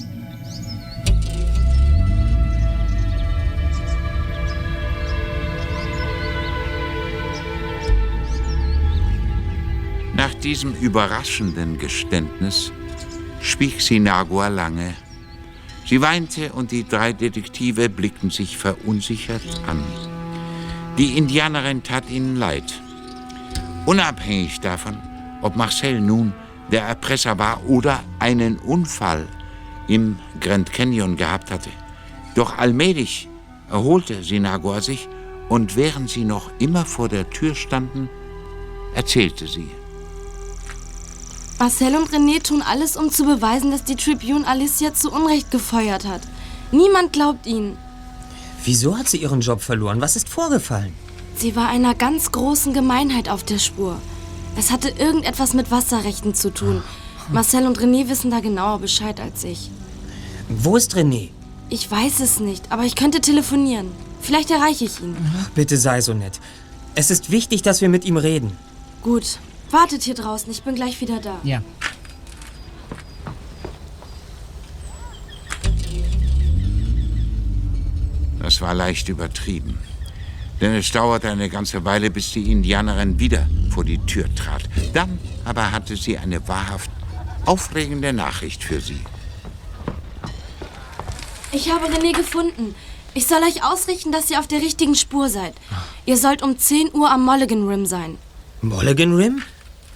Nach 10.16 10.34
diesem 10.34 10.74
überraschenden 10.74 11.78
Geständnis 11.78 12.72
schwieg 13.42 13.80
Sinagua 13.80 14.48
lange. 14.48 14.96
Sie 15.86 16.02
weinte 16.02 16.52
und 16.54 16.72
die 16.72 16.88
drei 16.88 17.14
Detektive 17.14 17.90
blickten 17.90 18.32
sich 18.32 18.58
verunsichert 18.58 19.44
an. 19.68 19.84
Die 20.98 21.16
Indianerin 21.16 21.84
tat 21.84 22.10
ihnen 22.10 22.38
leid. 22.38 22.82
Unabhängig 23.86 24.62
davon, 24.62 24.98
ob 25.44 25.56
Marcel 25.56 26.02
nun 26.02 26.34
der 26.72 26.84
Erpresser 26.84 27.38
war 27.38 27.62
oder 27.68 28.04
einen 28.20 28.58
Unfall 28.58 29.28
im 29.88 30.18
Grand 30.40 30.72
Canyon 30.72 31.16
gehabt 31.16 31.52
hatte. 31.52 31.70
Doch 32.36 32.58
allmählich 32.58 33.30
erholte 33.70 34.24
Sinagua 34.24 34.82
sich 34.82 35.08
und 35.50 35.76
während 35.76 36.10
sie 36.10 36.26
noch 36.26 36.50
immer 36.60 36.86
vor 36.86 37.10
der 37.10 37.30
Tür 37.30 37.56
standen, 37.56 38.10
erzählte 38.96 39.48
sie. 39.48 39.70
Marcel 41.60 41.96
und 41.96 42.10
René 42.10 42.44
tun 42.44 42.62
alles, 42.62 42.98
um 42.98 43.10
zu 43.10 43.24
beweisen, 43.24 43.72
dass 43.72 43.84
die 43.84 43.96
Tribune 43.96 44.46
Alicia 44.46 44.94
zu 44.94 45.12
Unrecht 45.12 45.52
gefeuert 45.52 46.06
hat. 46.06 46.22
Niemand 46.72 47.14
glaubt 47.14 47.46
ihnen. 47.46 47.78
Wieso 48.64 48.98
hat 48.98 49.08
sie 49.08 49.18
ihren 49.18 49.42
Job 49.42 49.62
verloren? 49.62 50.02
Was 50.02 50.16
ist 50.16 50.28
vorgefallen? 50.28 50.94
Sie 51.38 51.56
war 51.56 51.70
einer 51.70 51.96
ganz 51.96 52.32
großen 52.32 52.74
Gemeinheit 52.74 53.30
auf 53.30 53.44
der 53.44 53.60
Spur. 53.60 53.98
Es 54.58 54.72
hatte 54.72 54.90
irgendetwas 54.90 55.54
mit 55.54 55.70
Wasserrechten 55.70 56.34
zu 56.34 56.50
tun. 56.54 56.82
Marcel 57.30 57.66
und 57.66 57.80
René 57.80 58.08
wissen 58.08 58.32
da 58.32 58.40
genauer 58.40 58.80
Bescheid 58.80 59.20
als 59.20 59.44
ich. 59.44 59.70
Wo 60.48 60.78
ist 60.78 60.96
René? 60.96 61.30
Ich 61.70 61.90
weiß 61.90 62.20
es 62.20 62.40
nicht, 62.40 62.72
aber 62.72 62.84
ich 62.84 62.96
könnte 62.96 63.20
telefonieren. 63.20 63.92
Vielleicht 64.22 64.52
erreiche 64.52 64.86
ich 64.86 65.02
ihn. 65.02 65.18
Bitte 65.56 65.78
sei 65.78 66.02
so 66.02 66.14
nett. 66.14 66.40
Es 66.96 67.12
ist 67.12 67.32
wichtig, 67.32 67.64
dass 67.64 67.82
wir 67.82 67.90
mit 67.90 68.06
ihm 68.06 68.18
reden. 68.18 68.58
Gut. 69.02 69.40
Wartet 69.72 70.04
hier 70.04 70.16
draußen, 70.16 70.50
ich 70.52 70.64
bin 70.64 70.76
gleich 70.76 71.02
wieder 71.02 71.20
da. 71.20 71.38
Ja. 71.44 71.62
Das 78.40 78.62
war 78.62 78.74
leicht 78.76 79.10
übertrieben. 79.10 79.80
Denn 80.62 80.74
es 80.74 80.92
dauerte 80.92 81.30
eine 81.30 81.50
ganze 81.50 81.84
Weile, 81.84 82.10
bis 82.10 82.32
die 82.32 82.52
Indianerin 82.52 83.20
wieder 83.20 83.48
vor 83.70 83.84
die 83.84 83.98
Tür 84.06 84.34
trat. 84.36 84.64
Dann 84.94 85.20
aber 85.44 85.72
hatte 85.72 85.96
sie 85.98 86.18
eine 86.18 86.48
wahrhaft 86.48 86.90
aufregende 87.46 88.14
Nachricht 88.14 88.64
für 88.64 88.80
sie. 88.82 89.02
Ich 91.52 91.72
habe 91.72 91.86
René 91.88 92.14
gefunden. 92.14 92.76
Ich 93.14 93.28
soll 93.28 93.42
euch 93.44 93.64
ausrichten, 93.64 94.12
dass 94.12 94.30
ihr 94.30 94.40
auf 94.40 94.48
der 94.48 94.60
richtigen 94.62 94.96
Spur 94.96 95.30
seid. 95.30 95.54
Ihr 96.06 96.18
sollt 96.18 96.42
um 96.42 96.58
10 96.58 96.94
Uhr 96.94 97.10
am 97.10 97.24
Mulligan 97.24 97.68
Rim 97.68 97.86
sein. 97.86 98.18
Mulligan 98.62 99.16
Rim? 99.16 99.42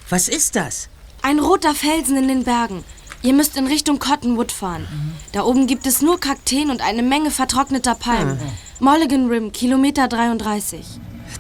Was 0.09 0.29
ist 0.29 0.55
das? 0.55 0.89
Ein 1.21 1.39
roter 1.39 1.75
Felsen 1.75 2.17
in 2.17 2.27
den 2.29 2.43
Bergen. 2.45 2.83
Ihr 3.21 3.33
müsst 3.33 3.57
in 3.57 3.67
Richtung 3.67 3.99
Cottonwood 3.99 4.51
fahren. 4.51 4.87
Da 5.33 5.43
oben 5.43 5.67
gibt 5.67 5.85
es 5.85 6.01
nur 6.01 6.19
Kakteen 6.19 6.69
und 6.69 6.81
eine 6.81 7.03
Menge 7.03 7.31
vertrockneter 7.31 7.95
Palmen. 7.95 8.39
Mulligan 8.79 9.27
Rim, 9.27 9.51
Kilometer 9.51 10.07
33. 10.07 10.85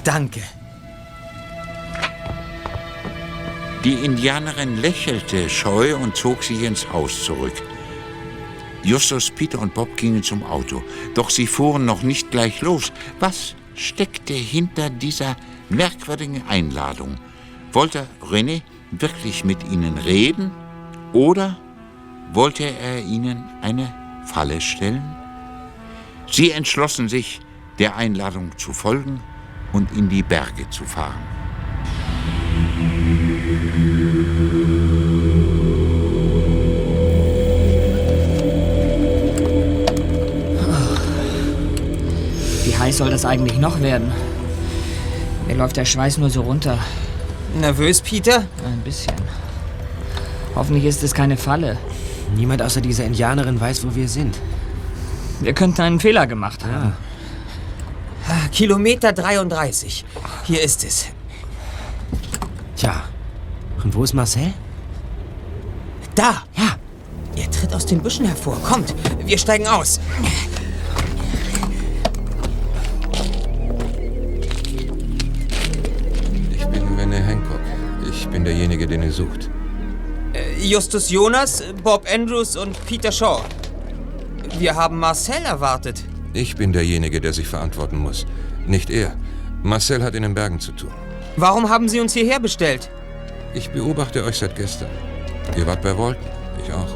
Danke. 0.03 0.41
Die 3.85 3.93
Indianerin 3.93 4.81
lächelte 4.81 5.49
scheu 5.49 5.95
und 5.95 6.17
zog 6.17 6.43
sich 6.43 6.63
ins 6.63 6.91
Haus 6.91 7.23
zurück. 7.23 7.53
Justus, 8.83 9.31
Peter 9.31 9.59
und 9.59 9.73
Bob 9.73 9.95
gingen 9.95 10.21
zum 10.21 10.43
Auto. 10.43 10.83
Doch 11.15 11.29
sie 11.29 11.47
fuhren 11.47 11.85
noch 11.85 12.03
nicht 12.03 12.29
gleich 12.29 12.59
los. 12.59 12.91
Was 13.21 13.55
steckte 13.75 14.33
hinter 14.33 14.89
dieser 14.89 15.37
merkwürdigen 15.69 16.43
Einladung? 16.49 17.15
Wollte 17.71 18.05
René 18.21 18.63
wirklich 18.91 19.45
mit 19.45 19.63
ihnen 19.63 19.97
reden? 19.97 20.51
Oder 21.13 21.57
wollte 22.31 22.63
er 22.63 23.01
ihnen 23.01 23.43
eine 23.61 23.91
Falle 24.25 24.61
stellen? 24.61 25.15
Sie 26.31 26.51
entschlossen 26.51 27.09
sich, 27.09 27.41
der 27.79 27.95
Einladung 27.95 28.57
zu 28.57 28.73
folgen 28.73 29.21
und 29.71 29.91
in 29.91 30.09
die 30.09 30.21
Berge 30.21 30.69
zu 30.69 30.83
fahren. 30.83 31.19
Wie 42.65 42.77
heiß 42.77 42.97
soll 42.97 43.09
das 43.09 43.25
eigentlich 43.25 43.57
noch 43.57 43.81
werden? 43.81 44.11
Mir 45.47 45.55
läuft 45.55 45.77
der 45.77 45.85
Schweiß 45.85 46.17
nur 46.19 46.29
so 46.29 46.41
runter. 46.41 46.77
Nervös, 47.59 48.01
Peter? 48.01 48.45
Ein 48.65 48.81
bisschen. 48.83 49.15
Hoffentlich 50.55 50.85
ist 50.85 51.03
es 51.03 51.13
keine 51.13 51.37
Falle. 51.37 51.77
Niemand 52.35 52.61
außer 52.61 52.81
dieser 52.81 53.05
Indianerin 53.05 53.59
weiß, 53.59 53.85
wo 53.85 53.95
wir 53.95 54.07
sind. 54.07 54.39
Wir 55.41 55.53
könnten 55.53 55.81
einen 55.81 55.99
Fehler 55.99 56.27
gemacht 56.27 56.63
haben. 56.65 56.93
Ah, 58.27 58.47
Kilometer 58.51 59.13
33. 59.13 60.05
Hier 60.43 60.61
ist 60.61 60.83
es. 60.83 61.07
Tja. 62.75 63.03
Und 63.83 63.95
wo 63.95 64.03
ist 64.03 64.13
Marcel? 64.13 64.53
Da! 66.15 66.43
Ja. 66.55 66.75
Er 67.35 67.49
tritt 67.49 67.73
aus 67.73 67.85
den 67.85 68.01
Büschen 68.01 68.25
hervor. 68.25 68.61
Kommt, 68.61 68.93
wir 69.25 69.37
steigen 69.37 69.67
aus. 69.67 69.99
Ich 76.51 76.65
bin 76.67 76.83
René 76.97 77.23
Hancock. 77.25 77.61
Ich 78.09 78.27
bin 78.27 78.43
derjenige, 78.43 78.85
den 78.85 79.03
ihr 79.03 79.11
sucht. 79.11 79.49
Justus 80.69 81.09
Jonas, 81.09 81.63
Bob 81.83 82.05
Andrews 82.07 82.55
und 82.55 82.77
Peter 82.85 83.11
Shaw. 83.11 83.41
Wir 84.59 84.75
haben 84.75 84.99
Marcel 84.99 85.43
erwartet. 85.43 86.03
Ich 86.33 86.55
bin 86.55 86.73
derjenige, 86.73 87.19
der 87.19 87.33
sich 87.33 87.47
verantworten 87.47 87.97
muss. 87.97 88.27
Nicht 88.67 88.91
er. 88.91 89.15
Marcel 89.63 90.03
hat 90.03 90.13
in 90.13 90.21
den 90.21 90.35
Bergen 90.35 90.59
zu 90.59 90.71
tun. 90.73 90.91
Warum 91.37 91.69
haben 91.69 91.89
Sie 91.89 91.99
uns 91.99 92.13
hierher 92.13 92.39
bestellt? 92.39 92.91
Ich 93.55 93.71
beobachte 93.71 94.23
euch 94.23 94.37
seit 94.37 94.55
gestern. 94.55 94.91
Ihr 95.57 95.65
wart 95.65 95.81
bei 95.81 95.97
Walton. 95.97 96.23
Ich 96.63 96.71
auch. 96.71 96.95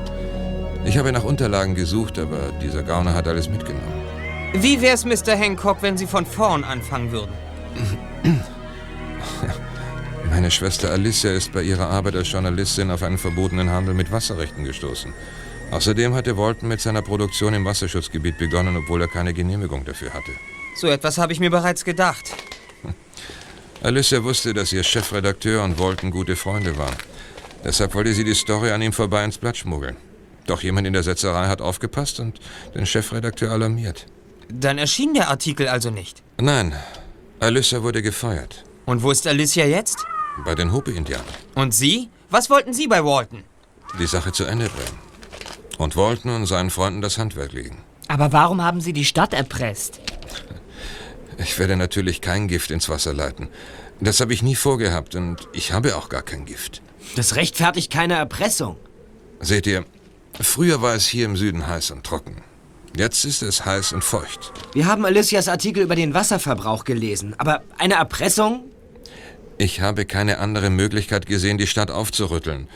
Ich 0.85 0.95
habe 0.99 1.11
nach 1.11 1.23
Unterlagen 1.23 1.73
gesucht, 1.73 2.19
aber 2.19 2.51
dieser 2.61 2.83
Gauner 2.83 3.15
hat 3.15 3.27
alles 3.27 3.49
mitgenommen. 3.49 4.03
Wie 4.53 4.81
wär's, 4.81 5.03
Mr. 5.03 5.35
Hancock, 5.35 5.77
wenn 5.81 5.97
Sie 5.97 6.05
von 6.05 6.27
vorn 6.27 6.63
anfangen 6.63 7.11
würden? 7.11 7.31
Meine 10.43 10.51
Schwester 10.51 10.91
Alicia 10.91 11.31
ist 11.31 11.53
bei 11.53 11.63
ihrer 11.63 11.89
Arbeit 11.89 12.17
als 12.17 12.29
Journalistin 12.29 12.91
auf 12.91 13.01
einen 13.01 13.17
verbotenen 13.17 13.69
Handel 13.69 13.93
mit 13.93 14.11
Wasserrechten 14.11 14.65
gestoßen. 14.65 15.13
Außerdem 15.71 16.13
hatte 16.13 16.35
Walton 16.35 16.67
mit 16.67 16.81
seiner 16.81 17.01
Produktion 17.01 17.53
im 17.53 17.63
Wasserschutzgebiet 17.63 18.37
begonnen, 18.37 18.75
obwohl 18.75 18.99
er 18.99 19.07
keine 19.07 19.33
Genehmigung 19.33 19.85
dafür 19.85 20.13
hatte. 20.13 20.31
So 20.75 20.87
etwas 20.87 21.17
habe 21.17 21.31
ich 21.31 21.39
mir 21.39 21.49
bereits 21.49 21.85
gedacht. 21.85 22.29
Alicia 23.83 24.21
wusste, 24.25 24.53
dass 24.53 24.73
ihr 24.73 24.83
Chefredakteur 24.83 25.63
und 25.63 25.79
Walton 25.79 26.11
gute 26.11 26.35
Freunde 26.35 26.77
waren. 26.77 26.97
Deshalb 27.63 27.95
wollte 27.95 28.13
sie 28.13 28.25
die 28.25 28.35
Story 28.35 28.71
an 28.71 28.81
ihm 28.81 28.91
vorbei 28.91 29.23
ins 29.23 29.37
Blatt 29.37 29.55
schmuggeln. 29.55 29.95
Doch 30.45 30.61
jemand 30.61 30.85
in 30.85 30.91
der 30.91 31.03
Setzerei 31.03 31.47
hat 31.47 31.61
aufgepasst 31.61 32.19
und 32.19 32.41
den 32.75 32.85
Chefredakteur 32.85 33.49
alarmiert. 33.49 34.07
Dann 34.49 34.77
erschien 34.77 35.13
der 35.13 35.29
Artikel 35.29 35.69
also 35.69 35.89
nicht. 35.89 36.21
Nein, 36.37 36.73
Alicia 37.39 37.81
wurde 37.81 38.01
gefeuert. 38.01 38.65
Und 38.85 39.03
wo 39.03 39.11
ist 39.11 39.25
Alicia 39.25 39.65
jetzt? 39.65 40.05
Bei 40.43 40.55
den 40.55 40.71
Hopi-Indianern. 40.71 41.25
Und 41.55 41.73
Sie? 41.73 42.09
Was 42.29 42.49
wollten 42.49 42.73
Sie 42.73 42.87
bei 42.87 43.03
Walton? 43.03 43.43
Die 43.99 44.07
Sache 44.07 44.31
zu 44.31 44.45
Ende 44.45 44.69
bringen. 44.69 44.97
Und 45.77 45.95
Walton 45.95 46.35
und 46.35 46.45
seinen 46.45 46.69
Freunden 46.69 47.01
das 47.01 47.17
Handwerk 47.17 47.53
legen. 47.53 47.77
Aber 48.07 48.31
warum 48.31 48.61
haben 48.61 48.81
Sie 48.81 48.93
die 48.93 49.05
Stadt 49.05 49.33
erpresst? 49.33 49.99
Ich 51.37 51.57
werde 51.59 51.75
natürlich 51.77 52.21
kein 52.21 52.47
Gift 52.47 52.71
ins 52.71 52.89
Wasser 52.89 53.13
leiten. 53.13 53.49
Das 53.99 54.19
habe 54.19 54.33
ich 54.33 54.43
nie 54.43 54.55
vorgehabt 54.55 55.15
und 55.15 55.47
ich 55.53 55.71
habe 55.71 55.95
auch 55.95 56.09
gar 56.09 56.21
kein 56.21 56.45
Gift. 56.45 56.81
Das 57.15 57.35
rechtfertigt 57.35 57.91
keine 57.91 58.15
Erpressung. 58.15 58.77
Seht 59.39 59.67
ihr, 59.67 59.85
früher 60.39 60.81
war 60.81 60.95
es 60.95 61.05
hier 61.05 61.25
im 61.25 61.37
Süden 61.37 61.67
heiß 61.67 61.91
und 61.91 62.03
trocken. 62.03 62.41
Jetzt 62.95 63.25
ist 63.25 63.41
es 63.41 63.65
heiß 63.65 63.93
und 63.93 64.03
feucht. 64.03 64.51
Wir 64.73 64.85
haben 64.85 65.05
Alicias 65.05 65.47
Artikel 65.47 65.83
über 65.83 65.95
den 65.95 66.13
Wasserverbrauch 66.13 66.83
gelesen. 66.83 67.33
Aber 67.37 67.63
eine 67.77 67.95
Erpressung? 67.95 68.65
Ich 69.57 69.81
habe 69.81 70.05
keine 70.05 70.39
andere 70.39 70.69
Möglichkeit 70.69 71.25
gesehen, 71.25 71.57
die 71.57 71.67
Stadt 71.67 71.91
aufzurütteln. 71.91 72.67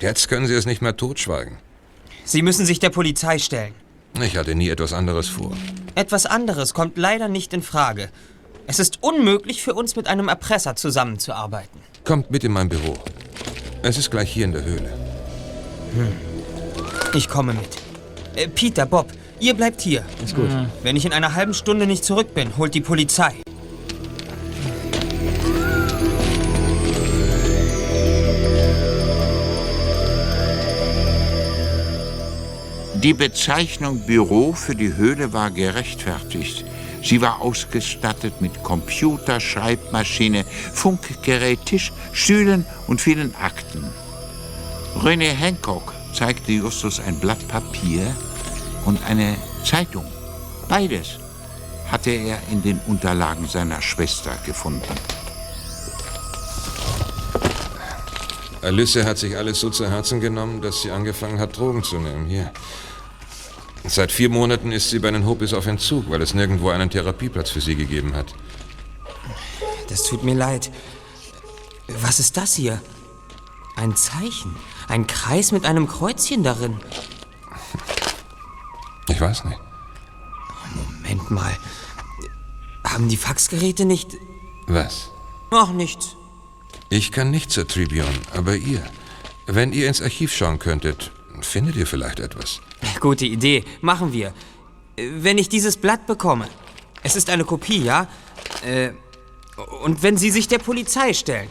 Jetzt 0.00 0.28
können 0.28 0.46
Sie 0.46 0.54
es 0.54 0.66
nicht 0.66 0.82
mehr 0.82 0.96
totschweigen. 0.96 1.58
Sie 2.24 2.42
müssen 2.42 2.66
sich 2.66 2.78
der 2.78 2.90
Polizei 2.90 3.38
stellen. 3.38 3.74
Ich 4.22 4.36
hatte 4.36 4.54
nie 4.54 4.68
etwas 4.68 4.92
anderes 4.92 5.28
vor. 5.28 5.52
Etwas 5.94 6.26
anderes 6.26 6.74
kommt 6.74 6.98
leider 6.98 7.28
nicht 7.28 7.52
in 7.52 7.62
Frage. 7.62 8.10
Es 8.66 8.78
ist 8.78 9.02
unmöglich 9.02 9.62
für 9.62 9.74
uns 9.74 9.96
mit 9.96 10.06
einem 10.06 10.28
Erpresser 10.28 10.76
zusammenzuarbeiten. 10.76 11.80
Kommt 12.04 12.30
mit 12.30 12.44
in 12.44 12.52
mein 12.52 12.68
Büro. 12.68 12.94
Es 13.82 13.98
ist 13.98 14.10
gleich 14.10 14.30
hier 14.30 14.44
in 14.44 14.52
der 14.52 14.64
Höhle. 14.64 14.92
Hm. 15.94 16.12
Ich 17.14 17.28
komme 17.28 17.54
mit. 17.54 17.68
Äh, 18.36 18.48
Peter, 18.48 18.86
Bob, 18.86 19.10
ihr 19.40 19.54
bleibt 19.54 19.80
hier. 19.80 20.04
Ist 20.22 20.36
gut. 20.36 20.50
Wenn 20.82 20.96
ich 20.96 21.04
in 21.04 21.12
einer 21.12 21.34
halben 21.34 21.54
Stunde 21.54 21.86
nicht 21.86 22.04
zurück 22.04 22.34
bin, 22.34 22.56
holt 22.56 22.74
die 22.74 22.80
Polizei. 22.80 23.34
Die 33.02 33.14
Bezeichnung 33.14 34.00
Büro 34.00 34.52
für 34.52 34.74
die 34.74 34.94
Höhle 34.94 35.32
war 35.32 35.50
gerechtfertigt. 35.50 36.66
Sie 37.02 37.22
war 37.22 37.40
ausgestattet 37.40 38.42
mit 38.42 38.62
Computer, 38.62 39.40
Schreibmaschine, 39.40 40.44
Funkgerät, 40.44 41.64
Tisch, 41.64 41.92
Stühlen 42.12 42.66
und 42.88 43.00
vielen 43.00 43.34
Akten. 43.36 43.90
René 45.02 45.30
Hancock 45.30 45.94
zeigte 46.12 46.52
Justus 46.52 47.00
ein 47.00 47.18
Blatt 47.18 47.48
Papier 47.48 48.14
und 48.84 49.02
eine 49.06 49.34
Zeitung. 49.64 50.04
Beides 50.68 51.18
hatte 51.90 52.10
er 52.10 52.38
in 52.52 52.62
den 52.62 52.80
Unterlagen 52.86 53.48
seiner 53.48 53.80
Schwester 53.80 54.36
gefunden. 54.44 54.94
Alicia 58.60 59.06
hat 59.06 59.16
sich 59.16 59.34
alles 59.38 59.58
so 59.58 59.70
zu 59.70 59.88
Herzen 59.88 60.20
genommen, 60.20 60.60
dass 60.60 60.82
sie 60.82 60.90
angefangen 60.90 61.40
hat, 61.40 61.56
Drogen 61.56 61.82
zu 61.82 61.98
nehmen. 61.98 62.26
Hier. 62.26 62.52
Seit 63.90 64.12
vier 64.12 64.28
Monaten 64.28 64.70
ist 64.70 64.90
sie 64.90 65.00
bei 65.00 65.10
den 65.10 65.26
Hopis 65.26 65.52
auf 65.52 65.66
Entzug, 65.66 66.08
weil 66.10 66.22
es 66.22 66.32
nirgendwo 66.32 66.68
einen 66.70 66.90
Therapieplatz 66.90 67.50
für 67.50 67.60
sie 67.60 67.74
gegeben 67.74 68.14
hat. 68.14 68.32
Das 69.88 70.04
tut 70.04 70.22
mir 70.22 70.36
leid. 70.36 70.70
Was 72.00 72.20
ist 72.20 72.36
das 72.36 72.54
hier? 72.54 72.80
Ein 73.74 73.96
Zeichen. 73.96 74.54
Ein 74.86 75.08
Kreis 75.08 75.50
mit 75.50 75.64
einem 75.64 75.88
Kreuzchen 75.88 76.44
darin. 76.44 76.76
Ich 79.08 79.20
weiß 79.20 79.44
nicht. 79.46 79.58
Moment 80.72 81.28
mal. 81.32 81.58
Haben 82.84 83.08
die 83.08 83.16
Faxgeräte 83.16 83.86
nicht. 83.86 84.18
Was? 84.68 85.10
Ach, 85.50 85.72
nichts. 85.72 86.14
Ich 86.90 87.10
kann 87.10 87.32
nicht 87.32 87.50
zur 87.50 87.66
Tribune, 87.66 88.20
aber 88.36 88.54
ihr. 88.54 88.84
Wenn 89.46 89.72
ihr 89.72 89.88
ins 89.88 90.00
Archiv 90.00 90.32
schauen 90.32 90.60
könntet, 90.60 91.10
findet 91.46 91.76
ihr 91.76 91.86
vielleicht 91.86 92.20
etwas. 92.20 92.60
Gute 93.00 93.26
Idee. 93.26 93.64
Machen 93.80 94.12
wir. 94.12 94.32
Wenn 94.96 95.38
ich 95.38 95.48
dieses 95.48 95.76
Blatt 95.76 96.06
bekomme. 96.06 96.48
Es 97.02 97.16
ist 97.16 97.30
eine 97.30 97.44
Kopie, 97.44 97.82
ja? 97.82 98.08
Äh, 98.64 98.90
und 99.82 100.02
wenn 100.02 100.16
Sie 100.16 100.30
sich 100.30 100.48
der 100.48 100.58
Polizei 100.58 101.12
stellen. 101.12 101.48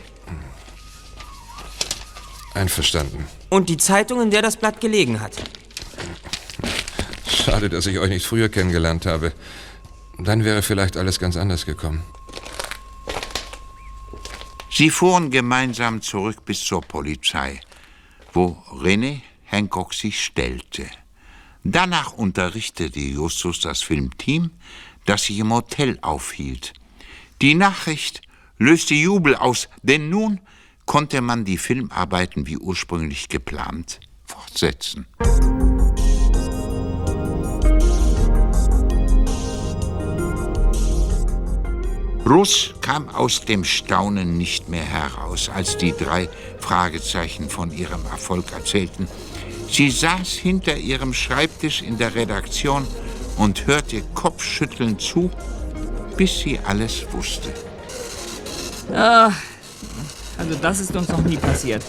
Einverstanden. 2.53 3.25
Und 3.49 3.69
die 3.69 3.77
Zeitung, 3.77 4.21
in 4.21 4.31
der 4.31 4.41
das 4.41 4.57
Blatt 4.57 4.81
gelegen 4.81 5.19
hat. 5.21 5.33
Schade, 7.27 7.69
dass 7.69 7.85
ich 7.85 7.99
euch 7.99 8.09
nicht 8.09 8.25
früher 8.25 8.49
kennengelernt 8.49 9.05
habe. 9.05 9.33
Dann 10.17 10.43
wäre 10.43 10.61
vielleicht 10.61 10.97
alles 10.97 11.19
ganz 11.19 11.37
anders 11.37 11.65
gekommen. 11.65 12.03
Sie 14.69 14.89
fuhren 14.89 15.31
gemeinsam 15.31 16.01
zurück 16.01 16.45
bis 16.45 16.63
zur 16.63 16.81
Polizei, 16.81 17.59
wo 18.33 18.57
René 18.71 19.21
Hancock 19.51 19.93
sich 19.93 20.23
stellte. 20.23 20.85
Danach 21.63 22.13
unterrichtete 22.13 22.99
Justus 22.99 23.59
das 23.59 23.81
Filmteam, 23.81 24.51
das 25.05 25.25
sich 25.25 25.39
im 25.39 25.51
Hotel 25.51 25.97
aufhielt. 26.01 26.73
Die 27.41 27.55
Nachricht 27.55 28.21
löste 28.57 28.93
Jubel 28.93 29.35
aus, 29.35 29.69
denn 29.81 30.09
nun 30.09 30.39
konnte 30.85 31.21
man 31.21 31.45
die 31.45 31.57
Filmarbeiten 31.57 32.47
wie 32.47 32.57
ursprünglich 32.57 33.29
geplant 33.29 33.99
fortsetzen. 34.25 35.05
Russ 42.29 42.75
kam 42.81 43.09
aus 43.09 43.41
dem 43.41 43.63
Staunen 43.63 44.37
nicht 44.37 44.69
mehr 44.69 44.83
heraus, 44.83 45.49
als 45.49 45.77
die 45.77 45.93
drei 45.93 46.29
Fragezeichen 46.59 47.49
von 47.49 47.71
ihrem 47.71 48.05
Erfolg 48.05 48.51
erzählten. 48.51 49.07
Sie 49.71 49.89
saß 49.89 50.29
hinter 50.33 50.77
ihrem 50.77 51.15
Schreibtisch 51.15 51.81
in 51.81 51.97
der 51.97 52.13
Redaktion 52.13 52.85
und 53.37 53.65
hörte 53.65 54.03
kopfschüttelnd 54.13 55.01
zu, 55.01 55.31
bis 56.17 56.39
sie 56.39 56.59
alles 56.59 57.11
wusste. 57.13 57.51
Ah, 58.93 59.31
also 60.37 60.53
das 60.61 60.81
ist 60.81 60.95
uns 60.95 61.07
noch 61.07 61.23
nie 61.23 61.37
passiert. 61.37 61.83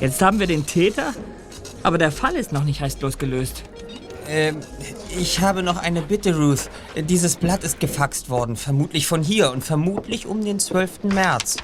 Jetzt 0.00 0.22
haben 0.22 0.40
wir 0.40 0.46
den 0.46 0.64
Täter, 0.64 1.12
aber 1.82 1.98
der 1.98 2.10
Fall 2.10 2.36
ist 2.36 2.52
noch 2.52 2.64
nicht 2.64 2.80
restlos 2.80 3.18
gelöst. 3.18 3.64
Ähm, 4.28 4.60
ich 5.18 5.40
habe 5.40 5.62
noch 5.62 5.76
eine 5.76 6.02
Bitte, 6.02 6.36
Ruth. 6.36 6.70
Dieses 6.96 7.36
Blatt 7.36 7.64
ist 7.64 7.80
gefaxt 7.80 8.30
worden, 8.30 8.56
vermutlich 8.56 9.06
von 9.06 9.22
hier 9.22 9.50
und 9.50 9.64
vermutlich 9.64 10.26
um 10.26 10.44
den 10.44 10.58
12. 10.58 11.04
März. 11.04 11.56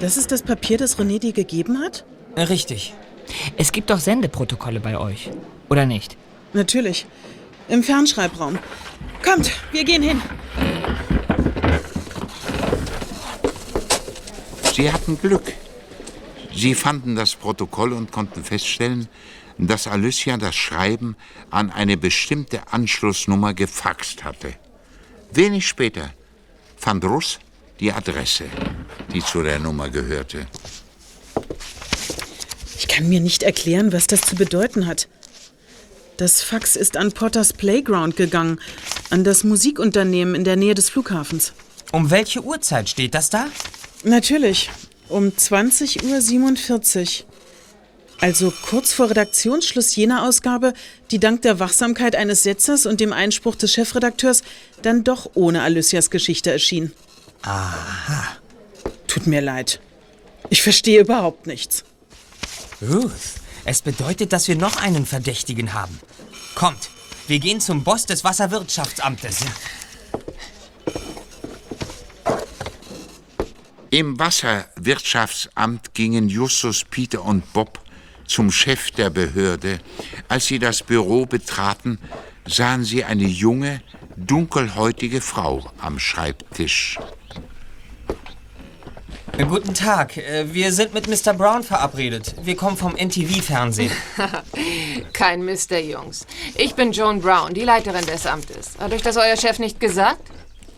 Das 0.00 0.16
ist 0.16 0.32
das 0.32 0.42
Papier, 0.42 0.78
das 0.78 0.98
René 0.98 1.18
dir 1.18 1.32
gegeben 1.32 1.78
hat? 1.80 2.04
Richtig. 2.36 2.94
Es 3.56 3.72
gibt 3.72 3.90
doch 3.90 3.98
Sendeprotokolle 3.98 4.80
bei 4.80 4.98
euch, 4.98 5.30
oder 5.68 5.86
nicht? 5.86 6.16
Natürlich. 6.52 7.06
Im 7.68 7.82
Fernschreibraum. 7.82 8.58
Kommt, 9.24 9.52
wir 9.70 9.84
gehen 9.84 10.02
hin. 10.02 10.20
Sie 14.74 14.90
hatten 14.90 15.18
Glück. 15.20 15.52
Sie 16.54 16.74
fanden 16.74 17.14
das 17.14 17.34
Protokoll 17.34 17.92
und 17.92 18.10
konnten 18.10 18.44
feststellen, 18.44 19.08
dass 19.58 19.86
Alicia 19.86 20.36
das 20.36 20.54
Schreiben 20.54 21.16
an 21.50 21.70
eine 21.70 21.96
bestimmte 21.96 22.72
Anschlussnummer 22.72 23.54
gefaxt 23.54 24.24
hatte. 24.24 24.54
Wenig 25.32 25.66
später 25.66 26.12
fand 26.76 27.04
Russ 27.04 27.38
die 27.80 27.92
Adresse, 27.92 28.44
die 29.12 29.24
zu 29.24 29.42
der 29.42 29.58
Nummer 29.58 29.88
gehörte. 29.88 30.46
Ich 32.78 32.88
kann 32.88 33.08
mir 33.08 33.20
nicht 33.20 33.42
erklären, 33.42 33.92
was 33.92 34.06
das 34.06 34.22
zu 34.22 34.36
bedeuten 34.36 34.86
hat. 34.86 35.08
Das 36.16 36.42
Fax 36.42 36.76
ist 36.76 36.96
an 36.96 37.12
Potters 37.12 37.52
Playground 37.52 38.16
gegangen, 38.16 38.60
an 39.10 39.24
das 39.24 39.44
Musikunternehmen 39.44 40.34
in 40.34 40.44
der 40.44 40.56
Nähe 40.56 40.74
des 40.74 40.90
Flughafens. 40.90 41.52
Um 41.90 42.10
welche 42.10 42.42
Uhrzeit 42.42 42.88
steht 42.88 43.14
das 43.14 43.30
da? 43.30 43.46
Natürlich, 44.04 44.70
um 45.08 45.28
20.47 45.28 47.24
Uhr. 47.24 47.31
Also 48.22 48.52
kurz 48.52 48.92
vor 48.92 49.10
Redaktionsschluss 49.10 49.96
jener 49.96 50.22
Ausgabe, 50.22 50.74
die 51.10 51.18
dank 51.18 51.42
der 51.42 51.58
Wachsamkeit 51.58 52.14
eines 52.14 52.44
Setzers 52.44 52.86
und 52.86 53.00
dem 53.00 53.12
Einspruch 53.12 53.56
des 53.56 53.72
Chefredakteurs 53.72 54.44
dann 54.80 55.02
doch 55.02 55.32
ohne 55.34 55.62
Alycias 55.62 56.08
Geschichte 56.08 56.52
erschien. 56.52 56.92
Aha. 57.42 58.36
Tut 59.08 59.26
mir 59.26 59.40
leid. 59.40 59.80
Ich 60.50 60.62
verstehe 60.62 61.00
überhaupt 61.00 61.48
nichts. 61.48 61.82
Ruth, 62.80 63.10
es 63.64 63.82
bedeutet, 63.82 64.32
dass 64.32 64.46
wir 64.46 64.54
noch 64.54 64.76
einen 64.76 65.04
Verdächtigen 65.04 65.72
haben. 65.72 65.98
Kommt, 66.54 66.90
wir 67.26 67.40
gehen 67.40 67.60
zum 67.60 67.82
Boss 67.82 68.06
des 68.06 68.22
Wasserwirtschaftsamtes. 68.22 69.40
Im 73.90 74.16
Wasserwirtschaftsamt 74.16 75.92
gingen 75.92 76.28
Justus, 76.28 76.84
Peter 76.88 77.24
und 77.24 77.52
Bob 77.52 77.81
zum 78.32 78.50
Chef 78.50 78.90
der 78.92 79.10
Behörde. 79.10 79.78
Als 80.28 80.46
sie 80.46 80.58
das 80.58 80.82
Büro 80.82 81.26
betraten, 81.26 81.98
sahen 82.46 82.82
sie 82.82 83.04
eine 83.04 83.24
junge, 83.24 83.82
dunkelhäutige 84.16 85.20
Frau 85.20 85.70
am 85.78 85.98
Schreibtisch. 85.98 86.98
Äh, 89.36 89.44
Guten 89.44 89.74
Tag, 89.74 90.16
äh, 90.16 90.52
wir 90.52 90.72
sind 90.72 90.94
mit 90.94 91.08
Mr. 91.08 91.34
Brown 91.34 91.62
verabredet. 91.62 92.34
Wir 92.42 92.56
kommen 92.56 92.76
vom 92.76 92.96
NTV-Fernsehen. 92.96 93.92
Kein 95.12 95.44
Mister, 95.44 95.78
Jungs. 95.78 96.26
Ich 96.56 96.74
bin 96.74 96.92
Joan 96.92 97.20
Brown, 97.20 97.52
die 97.52 97.64
Leiterin 97.64 98.04
des 98.06 98.26
Amtes. 98.26 98.78
Hat 98.78 98.92
euch 98.92 99.02
das 99.02 99.16
euer 99.16 99.36
Chef 99.36 99.58
nicht 99.58 99.78
gesagt? 99.78 100.22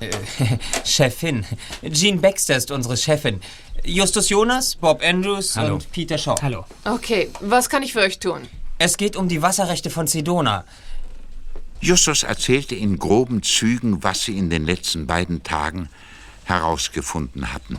Äh, 0.00 0.10
Chefin. 0.84 1.46
Jean 1.88 2.20
Baxter 2.20 2.56
ist 2.56 2.70
unsere 2.70 2.96
Chefin. 2.96 3.40
Justus 3.86 4.30
Jonas, 4.30 4.76
Bob 4.76 5.02
Andrews 5.02 5.56
Hallo. 5.56 5.74
und 5.74 5.92
Peter 5.92 6.16
Shaw. 6.16 6.36
Hallo. 6.40 6.64
Okay, 6.84 7.28
was 7.40 7.68
kann 7.68 7.82
ich 7.82 7.92
für 7.92 8.00
euch 8.00 8.18
tun? 8.18 8.48
Es 8.78 8.96
geht 8.96 9.14
um 9.14 9.28
die 9.28 9.42
Wasserrechte 9.42 9.90
von 9.90 10.06
Sedona. 10.06 10.64
Justus 11.80 12.22
erzählte 12.22 12.74
in 12.74 12.98
groben 12.98 13.42
Zügen, 13.42 14.02
was 14.02 14.22
sie 14.22 14.38
in 14.38 14.48
den 14.48 14.64
letzten 14.64 15.06
beiden 15.06 15.42
Tagen 15.42 15.90
herausgefunden 16.44 17.52
hatten. 17.52 17.78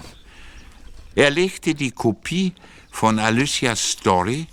Er 1.16 1.32
legte 1.32 1.74
die 1.74 1.90
Kopie 1.92 2.54
von 2.92 3.18
Alycias 3.18 3.94
Story 3.94 4.46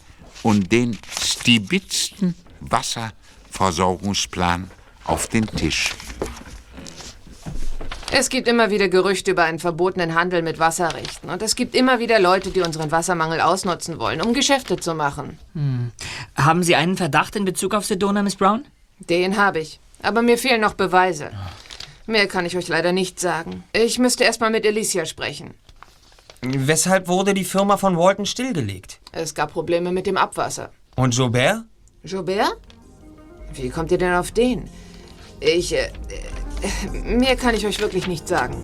und 0.42 0.72
den 0.72 0.96
stibitzten 1.20 2.34
Wasserversorgungsplan 2.60 4.70
auf 5.04 5.26
den 5.26 5.46
Tisch. 5.46 5.90
Es 8.14 8.28
gibt 8.28 8.46
immer 8.46 8.70
wieder 8.70 8.88
Gerüchte 8.88 9.30
über 9.30 9.44
einen 9.44 9.58
verbotenen 9.58 10.14
Handel 10.14 10.42
mit 10.42 10.58
Wasserrechten. 10.58 11.30
Und 11.30 11.40
es 11.40 11.56
gibt 11.56 11.74
immer 11.74 11.98
wieder 11.98 12.20
Leute, 12.20 12.50
die 12.50 12.60
unseren 12.60 12.90
Wassermangel 12.90 13.40
ausnutzen 13.40 13.98
wollen, 13.98 14.20
um 14.20 14.34
Geschäfte 14.34 14.76
zu 14.76 14.94
machen. 14.94 15.38
Hm. 15.54 15.92
Haben 16.36 16.62
Sie 16.62 16.76
einen 16.76 16.98
Verdacht 16.98 17.36
in 17.36 17.46
Bezug 17.46 17.74
auf 17.74 17.86
Sedona, 17.86 18.22
Miss 18.22 18.36
Brown? 18.36 18.66
Den 18.98 19.38
habe 19.38 19.60
ich. 19.60 19.80
Aber 20.02 20.20
mir 20.20 20.36
fehlen 20.36 20.60
noch 20.60 20.74
Beweise. 20.74 21.30
Mehr 22.06 22.26
kann 22.26 22.44
ich 22.44 22.54
euch 22.54 22.68
leider 22.68 22.92
nicht 22.92 23.18
sagen. 23.18 23.64
Ich 23.72 23.98
müsste 23.98 24.24
erst 24.24 24.42
mal 24.42 24.50
mit 24.50 24.66
Alicia 24.66 25.06
sprechen. 25.06 25.54
Weshalb 26.42 27.08
wurde 27.08 27.32
die 27.32 27.44
Firma 27.44 27.78
von 27.78 27.96
Walton 27.96 28.26
stillgelegt? 28.26 29.00
Es 29.12 29.34
gab 29.34 29.52
Probleme 29.52 29.90
mit 29.90 30.06
dem 30.06 30.18
Abwasser. 30.18 30.70
Und 30.96 31.14
Joubert? 31.16 31.64
Joubert? 32.04 32.58
Wie 33.54 33.70
kommt 33.70 33.90
ihr 33.90 33.98
denn 33.98 34.12
auf 34.12 34.32
den? 34.32 34.68
Ich. 35.40 35.72
Äh, 35.72 35.90
mehr 37.04 37.36
kann 37.36 37.54
ich 37.54 37.66
euch 37.66 37.80
wirklich 37.80 38.06
nicht 38.06 38.28
sagen. 38.28 38.62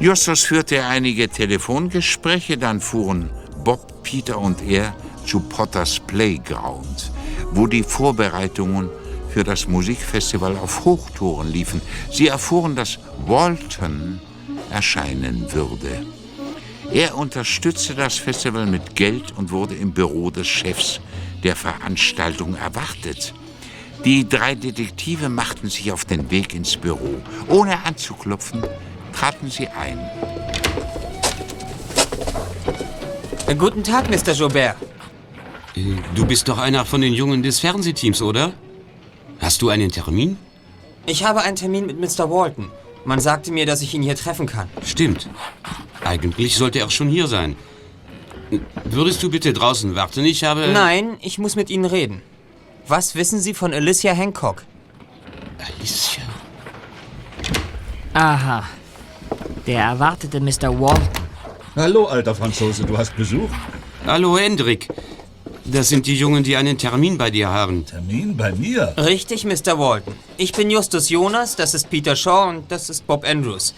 Justus 0.00 0.44
führte 0.44 0.84
einige 0.84 1.28
Telefongespräche, 1.28 2.56
dann 2.56 2.80
fuhren 2.80 3.30
Bob, 3.64 4.04
Peter 4.04 4.38
und 4.38 4.62
er 4.62 4.94
zu 5.26 5.40
Potters 5.40 5.98
Playground, 5.98 7.10
wo 7.50 7.66
die 7.66 7.82
Vorbereitungen 7.82 8.90
für 9.28 9.42
das 9.42 9.66
Musikfestival 9.66 10.56
auf 10.56 10.84
Hochtouren 10.84 11.50
liefen. 11.50 11.82
Sie 12.12 12.28
erfuhren, 12.28 12.76
dass 12.76 13.00
Walton 13.26 14.20
erscheinen 14.70 15.52
würde. 15.52 16.06
Er 16.92 17.16
unterstützte 17.16 17.94
das 17.94 18.16
Festival 18.16 18.66
mit 18.66 18.96
Geld 18.96 19.36
und 19.36 19.50
wurde 19.50 19.74
im 19.74 19.92
Büro 19.92 20.30
des 20.30 20.46
Chefs 20.46 21.00
der 21.42 21.54
Veranstaltung 21.54 22.56
erwartet. 22.56 23.34
Die 24.04 24.28
drei 24.28 24.54
Detektive 24.54 25.28
machten 25.28 25.68
sich 25.68 25.92
auf 25.92 26.04
den 26.04 26.30
Weg 26.30 26.54
ins 26.54 26.76
Büro. 26.76 27.16
Ohne 27.48 27.84
anzuklopfen, 27.84 28.62
traten 29.12 29.50
sie 29.50 29.68
ein. 29.68 29.98
Guten 33.58 33.82
Tag, 33.82 34.08
Mr. 34.10 34.32
Joubert. 34.32 34.76
Äh, 35.74 35.80
Du 36.14 36.24
bist 36.26 36.48
doch 36.48 36.58
einer 36.58 36.84
von 36.84 37.00
den 37.00 37.12
Jungen 37.12 37.42
des 37.42 37.60
Fernsehteams, 37.60 38.22
oder? 38.22 38.52
Hast 39.40 39.62
du 39.62 39.68
einen 39.68 39.90
Termin? 39.90 40.36
Ich 41.06 41.24
habe 41.24 41.42
einen 41.42 41.56
Termin 41.56 41.86
mit 41.86 41.98
Mr. 42.00 42.30
Walton. 42.30 42.70
Man 43.04 43.20
sagte 43.20 43.52
mir, 43.52 43.64
dass 43.66 43.80
ich 43.82 43.94
ihn 43.94 44.02
hier 44.02 44.16
treffen 44.16 44.46
kann. 44.46 44.68
Stimmt. 44.84 45.28
Eigentlich 46.08 46.56
sollte 46.56 46.78
er 46.78 46.88
schon 46.88 47.10
hier 47.10 47.26
sein. 47.26 47.54
Würdest 48.84 49.22
du 49.22 49.30
bitte 49.30 49.52
draußen 49.52 49.94
warten? 49.94 50.24
Ich 50.24 50.42
habe... 50.42 50.68
Nein, 50.68 51.18
ich 51.20 51.38
muss 51.38 51.54
mit 51.54 51.68
Ihnen 51.68 51.84
reden. 51.84 52.22
Was 52.86 53.14
wissen 53.14 53.40
Sie 53.40 53.52
von 53.52 53.74
Alicia 53.74 54.14
Hancock? 54.14 54.64
Alicia? 55.58 56.22
Aha. 58.14 58.66
Der 59.66 59.80
erwartete 59.82 60.40
Mr. 60.40 60.70
Walton. 60.80 61.08
Hallo, 61.76 62.06
alter 62.06 62.34
Franzose, 62.34 62.84
du 62.84 62.96
hast 62.96 63.14
Besuch? 63.14 63.50
Hallo, 64.06 64.38
Hendrik. 64.38 64.88
Das 65.66 65.90
sind 65.90 66.06
die 66.06 66.16
Jungen, 66.16 66.42
die 66.42 66.56
einen 66.56 66.78
Termin 66.78 67.18
bei 67.18 67.30
dir 67.30 67.50
haben. 67.50 67.84
Termin 67.84 68.34
bei 68.34 68.52
mir? 68.52 68.94
Richtig, 68.96 69.44
Mr. 69.44 69.78
Walton. 69.78 70.14
Ich 70.38 70.52
bin 70.52 70.70
Justus 70.70 71.10
Jonas, 71.10 71.54
das 71.54 71.74
ist 71.74 71.90
Peter 71.90 72.16
Shaw 72.16 72.48
und 72.48 72.72
das 72.72 72.88
ist 72.88 73.06
Bob 73.06 73.28
Andrews. 73.28 73.74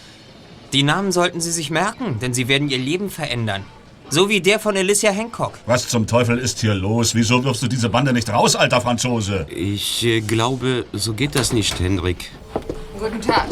Die 0.73 0.83
Namen 0.83 1.11
sollten 1.11 1.41
Sie 1.41 1.51
sich 1.51 1.69
merken, 1.69 2.19
denn 2.21 2.33
sie 2.33 2.47
werden 2.47 2.69
Ihr 2.69 2.77
Leben 2.77 3.09
verändern. 3.09 3.65
So 4.09 4.29
wie 4.29 4.39
der 4.39 4.59
von 4.59 4.75
Alicia 4.75 5.11
Hancock. 5.11 5.53
Was 5.65 5.87
zum 5.87 6.07
Teufel 6.07 6.37
ist 6.37 6.59
hier 6.59 6.73
los? 6.73 7.13
Wieso 7.13 7.43
wirfst 7.43 7.63
du 7.63 7.67
diese 7.67 7.89
Bande 7.89 8.13
nicht 8.13 8.29
raus, 8.29 8.55
alter 8.55 8.81
Franzose? 8.81 9.47
Ich 9.49 10.05
äh, 10.05 10.21
glaube, 10.21 10.85
so 10.93 11.13
geht 11.13 11.35
das 11.35 11.51
nicht, 11.51 11.79
Hendrik. 11.79 12.31
Guten 12.99 13.21
Tag. 13.21 13.47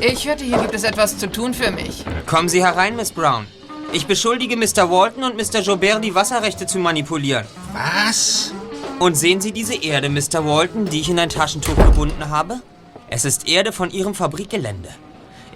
Ich 0.00 0.26
hörte, 0.26 0.44
hier 0.44 0.58
gibt 0.58 0.74
es 0.74 0.84
etwas 0.84 1.18
zu 1.18 1.30
tun 1.30 1.52
für 1.54 1.70
mich. 1.70 2.04
Kommen 2.26 2.48
Sie 2.48 2.62
herein, 2.62 2.96
Miss 2.96 3.12
Brown. 3.12 3.46
Ich 3.92 4.06
beschuldige 4.06 4.56
Mr. 4.56 4.90
Walton 4.90 5.24
und 5.24 5.36
Mr. 5.36 5.60
Joubert, 5.60 6.04
die 6.04 6.14
Wasserrechte 6.14 6.66
zu 6.66 6.78
manipulieren. 6.78 7.46
Was? 7.72 8.52
Und 8.98 9.16
sehen 9.16 9.40
Sie 9.40 9.52
diese 9.52 9.74
Erde, 9.74 10.08
Mr. 10.08 10.44
Walton, 10.44 10.86
die 10.86 11.00
ich 11.00 11.08
in 11.08 11.18
ein 11.18 11.28
Taschentuch 11.28 11.76
gebunden 11.76 12.28
habe? 12.28 12.60
Es 13.08 13.24
ist 13.24 13.48
Erde 13.48 13.72
von 13.72 13.90
Ihrem 13.90 14.14
Fabrikgelände. 14.14 14.88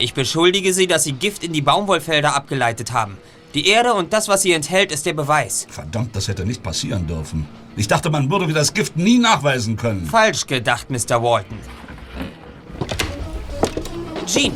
Ich 0.00 0.14
beschuldige 0.14 0.72
Sie, 0.72 0.86
dass 0.86 1.04
Sie 1.04 1.12
Gift 1.12 1.44
in 1.44 1.52
die 1.52 1.60
Baumwollfelder 1.60 2.34
abgeleitet 2.34 2.92
haben. 2.92 3.18
Die 3.52 3.66
Erde 3.66 3.92
und 3.92 4.14
das, 4.14 4.28
was 4.28 4.42
sie 4.42 4.52
enthält, 4.52 4.92
ist 4.92 5.04
der 5.04 5.12
Beweis. 5.12 5.66
Verdammt, 5.68 6.16
das 6.16 6.26
hätte 6.26 6.46
nicht 6.46 6.62
passieren 6.62 7.06
dürfen. 7.06 7.46
Ich 7.76 7.86
dachte, 7.86 8.08
man 8.08 8.30
würde 8.30 8.46
mir 8.46 8.54
das 8.54 8.72
Gift 8.72 8.96
nie 8.96 9.18
nachweisen 9.18 9.76
können. 9.76 10.06
Falsch 10.06 10.46
gedacht, 10.46 10.88
Mr. 10.88 11.22
Walton. 11.22 11.58
Jean, 14.26 14.52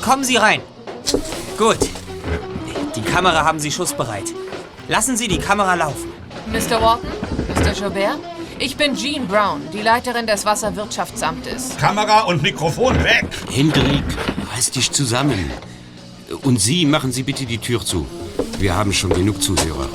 kommen 0.00 0.24
Sie 0.24 0.36
rein. 0.36 0.62
Gut. 1.58 1.78
Die 2.94 3.02
Kamera 3.02 3.44
haben 3.44 3.60
Sie 3.60 3.70
schussbereit. 3.70 4.32
Lassen 4.88 5.18
Sie 5.18 5.28
die 5.28 5.38
Kamera 5.38 5.74
laufen. 5.74 6.10
Mr. 6.50 6.80
Walton? 6.80 7.10
Mr. 7.54 7.72
Joubert? 7.72 8.18
Ich 8.58 8.76
bin 8.76 8.96
Jean 8.96 9.26
Brown, 9.28 9.60
die 9.74 9.82
Leiterin 9.82 10.26
des 10.26 10.46
Wasserwirtschaftsamtes. 10.46 11.76
Kamera 11.78 12.22
und 12.22 12.42
Mikrofon 12.42 12.94
weg! 13.04 13.26
Hendrik, 13.50 14.04
reiß 14.56 14.70
dich 14.70 14.90
zusammen. 14.90 15.50
Und 16.42 16.58
Sie, 16.60 16.86
machen 16.86 17.12
Sie 17.12 17.22
bitte 17.22 17.44
die 17.44 17.58
Tür 17.58 17.84
zu. 17.84 18.06
Wir 18.58 18.74
haben 18.74 18.92
schon 18.92 19.10
genug 19.10 19.42
Zuhörer. 19.42 19.88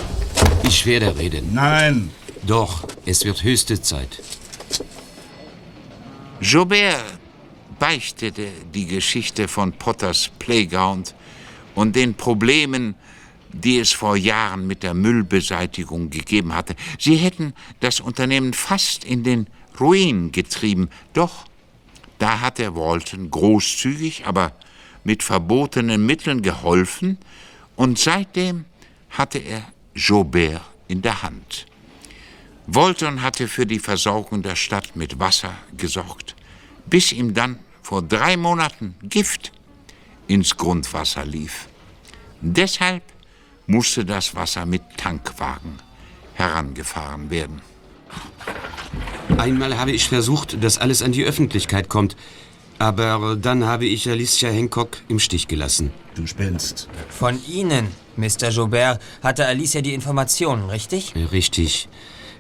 Ich 0.64 0.86
werde 0.86 1.18
reden. 1.18 1.54
Nein. 1.54 2.12
Doch, 2.46 2.88
es 3.06 3.26
wird 3.26 3.44
höchste 3.44 3.82
Zeit. 3.82 4.22
Joubert 6.40 7.04
beichtete 7.80 8.50
die 8.74 8.86
Geschichte 8.86 9.48
von 9.48 9.74
Potters 9.74 10.30
Playground 10.38 11.16
und 11.74 11.96
den 11.96 12.14
Problemen, 12.14 12.96
die 13.52 13.80
es 13.80 13.92
vor 13.92 14.16
Jahren 14.16 14.68
mit 14.68 14.84
der 14.84 14.94
Müllbeseitigung 14.94 16.10
gegeben 16.12 16.54
hatte. 16.54 16.76
Sie 17.00 17.16
hätten 17.16 17.54
das 17.80 18.00
Unternehmen 18.00 18.54
fast 18.54 19.04
in 19.04 19.24
den 19.24 19.48
Ruin 19.80 20.32
getrieben. 20.32 20.90
Doch 21.14 21.46
da 22.22 22.40
hatte 22.40 22.76
Walton 22.76 23.32
großzügig, 23.32 24.28
aber 24.28 24.54
mit 25.04 25.24
verbotenen 25.24 26.06
Mitteln 26.06 26.44
geholfen 26.44 27.18
und 27.76 27.98
seitdem 27.98 28.66
hatte 29.10 29.40
er 29.40 29.64
Joubert 29.96 30.62
in 30.88 31.02
der 31.02 31.24
Hand. 31.24 31.66
Walton 32.68 33.24
hatte 33.24 33.48
für 33.48 33.66
die 33.66 33.80
Versorgung 33.80 34.44
der 34.44 34.56
Stadt 34.56 34.96
mit 34.96 35.20
Wasser 35.20 35.56
gesorgt, 35.76 36.36
bis 36.86 37.12
ihm 37.12 37.34
dann 37.34 37.58
vor 37.82 38.04
drei 38.04 38.38
Monaten 38.38 38.94
Gift 39.02 39.52
ins 40.28 40.56
Grundwasser 40.56 41.26
lief. 41.26 41.68
Deshalb 42.40 43.02
musste 43.66 44.06
das 44.06 44.36
Wasser 44.36 44.68
mit 44.68 44.84
Tankwagen 44.96 45.80
herangefahren 46.36 47.32
werden. 47.32 47.62
Einmal 49.38 49.78
habe 49.78 49.92
ich 49.92 50.08
versucht, 50.08 50.64
dass 50.64 50.78
alles 50.78 51.02
an 51.02 51.12
die 51.12 51.24
Öffentlichkeit 51.24 51.90
kommt. 51.90 52.16
Aber 52.80 53.36
dann 53.36 53.66
habe 53.66 53.86
ich 53.86 54.10
Alicia 54.10 54.50
Hancock 54.50 54.98
im 55.08 55.20
Stich 55.20 55.48
gelassen. 55.48 55.92
Du 56.16 56.26
spinnst. 56.26 56.88
Von 57.10 57.40
Ihnen, 57.48 57.88
Mr. 58.18 58.50
Joubert, 58.50 59.00
hatte 59.22 59.46
Alicia 59.46 59.82
die 59.82 59.94
Informationen, 59.94 60.70
richtig? 60.70 61.14
Richtig. 61.32 61.88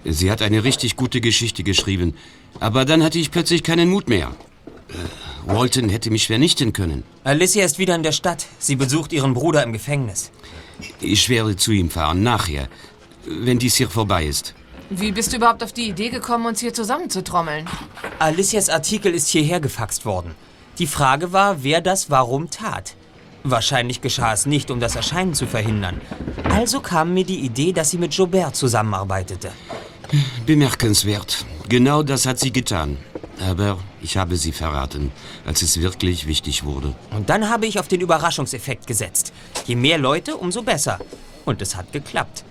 Sie 0.04 0.32
hat 0.32 0.42
eine 0.42 0.64
richtig 0.64 0.96
gute 0.96 1.22
Geschichte 1.22 1.64
geschrieben. 1.64 2.16
Aber 2.60 2.86
dann 2.86 3.04
hatte 3.04 3.20
ich 3.20 3.30
plötzlich 3.30 3.62
keinen 3.62 3.90
Mut 3.90 4.10
mehr. 4.10 4.32
Äh, 4.90 4.94
Walton 5.46 5.90
hätte 5.90 6.10
mich 6.10 6.28
vernichten 6.28 6.74
können. 6.74 7.04
Alicia 7.24 7.64
ist 7.64 7.78
wieder 7.78 7.96
in 7.96 8.04
der 8.04 8.12
Stadt. 8.12 8.48
Sie 8.58 8.76
besucht 8.76 9.14
ihren 9.14 9.34
Bruder 9.34 9.64
im 9.64 9.74
Gefängnis. 9.74 10.32
Ich 11.00 11.30
werde 11.30 11.56
zu 11.56 11.72
ihm 11.72 11.90
fahren, 11.92 12.24
nachher, 12.24 12.68
wenn 13.26 13.60
dies 13.60 13.76
hier 13.76 13.90
vorbei 13.90 14.26
ist. 14.26 14.56
Wie 14.94 15.14
bist 15.14 15.32
du 15.32 15.38
überhaupt 15.38 15.64
auf 15.64 15.72
die 15.72 15.88
Idee 15.88 16.10
gekommen, 16.10 16.46
uns 16.46 16.60
hier 16.60 16.74
zusammenzutrommeln? 16.74 17.66
Alicias 18.20 18.68
Artikel 18.68 19.14
ist 19.14 19.30
hierher 19.30 19.62
gefaxt 19.62 20.06
worden. 20.06 20.36
Die 20.80 20.86
Frage 20.86 21.32
war, 21.32 21.64
wer 21.64 21.80
das 21.80 22.10
warum 22.10 22.50
tat. 22.50 22.96
Wahrscheinlich 23.46 24.02
geschah 24.02 24.34
es 24.34 24.46
nicht, 24.46 24.70
um 24.70 24.82
das 24.82 24.98
Erscheinen 24.98 25.34
zu 25.34 25.48
verhindern. 25.48 26.02
Also 26.50 26.82
kam 26.82 27.14
mir 27.14 27.24
die 27.24 27.40
Idee, 27.40 27.72
dass 27.72 27.92
sie 27.92 27.98
mit 28.00 28.14
Joubert 28.14 28.58
zusammenarbeitete. 28.58 29.54
Bemerkenswert. 30.46 31.46
Genau 31.70 32.04
das 32.04 32.26
hat 32.26 32.40
sie 32.40 32.52
getan. 32.52 32.98
Aber 33.40 33.80
ich 34.02 34.18
habe 34.18 34.36
sie 34.36 34.52
verraten, 34.52 35.14
als 35.46 35.62
es 35.62 35.80
wirklich 35.80 36.28
wichtig 36.28 36.66
wurde. 36.66 36.94
Und 37.12 37.30
dann 37.30 37.50
habe 37.50 37.66
ich 37.66 37.80
auf 37.80 37.88
den 37.88 38.02
Überraschungseffekt 38.02 38.88
gesetzt. 38.88 39.32
Je 39.66 39.78
mehr 39.78 39.98
Leute, 39.98 40.36
umso 40.36 40.64
besser. 40.64 41.00
Und 41.46 41.62
es 41.62 41.78
hat 41.78 41.94
geklappt. 41.94 42.44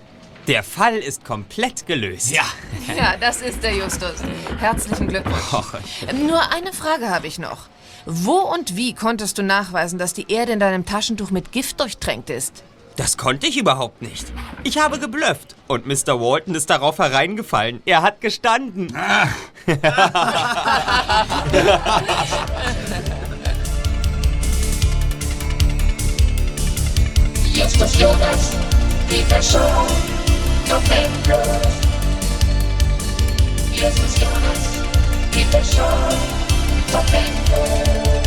Der 0.47 0.63
Fall 0.63 0.97
ist 0.97 1.23
komplett 1.23 1.85
gelöst. 1.87 2.31
Ja. 2.31 2.43
Ja, 2.95 3.15
das 3.19 3.41
ist 3.41 3.61
der 3.63 3.73
Justus. 3.75 4.15
Herzlichen 4.59 5.07
Glückwunsch. 5.07 6.03
Ähm, 6.09 6.27
Nur 6.27 6.51
eine 6.51 6.73
Frage 6.73 7.09
habe 7.09 7.27
ich 7.27 7.39
noch. 7.39 7.67
Wo 8.05 8.33
und 8.39 8.75
wie 8.75 8.93
konntest 8.93 9.37
du 9.37 9.43
nachweisen, 9.43 9.97
dass 9.99 10.13
die 10.13 10.29
Erde 10.31 10.51
in 10.51 10.59
deinem 10.59 10.85
Taschentuch 10.85 11.29
mit 11.31 11.51
Gift 11.51 11.79
durchtränkt 11.79 12.29
ist? 12.31 12.63
Das 12.97 13.17
konnte 13.17 13.47
ich 13.47 13.57
überhaupt 13.57 14.01
nicht. 14.01 14.25
Ich 14.63 14.77
habe 14.79 14.99
geblufft. 14.99 15.55
Und 15.67 15.85
Mr. 15.85 16.19
Walton 16.19 16.55
ist 16.55 16.69
darauf 16.69 16.97
hereingefallen. 16.97 17.81
Er 17.85 18.01
hat 18.01 18.19
gestanden. 18.19 18.93
Justus 27.53 27.99
Jonas, 27.99 28.51
Peter 29.09 29.41
Shaw, 29.41 29.85
Bob 30.71 30.89
Andrews. 30.89 31.81
Justus 33.73 34.21
Jonas, 34.21 34.81
Peter 35.33 35.61
Shaw, 35.65 36.09
Bob 36.93 37.13
Andrews. 37.13 38.21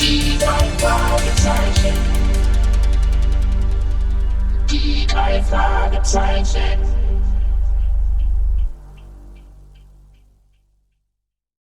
Die 0.00 0.38
drei 0.38 0.64
Fragezeichen. 0.78 1.96
Die 4.70 5.06
drei 5.06 5.42
Fragezeichen. 5.42 7.01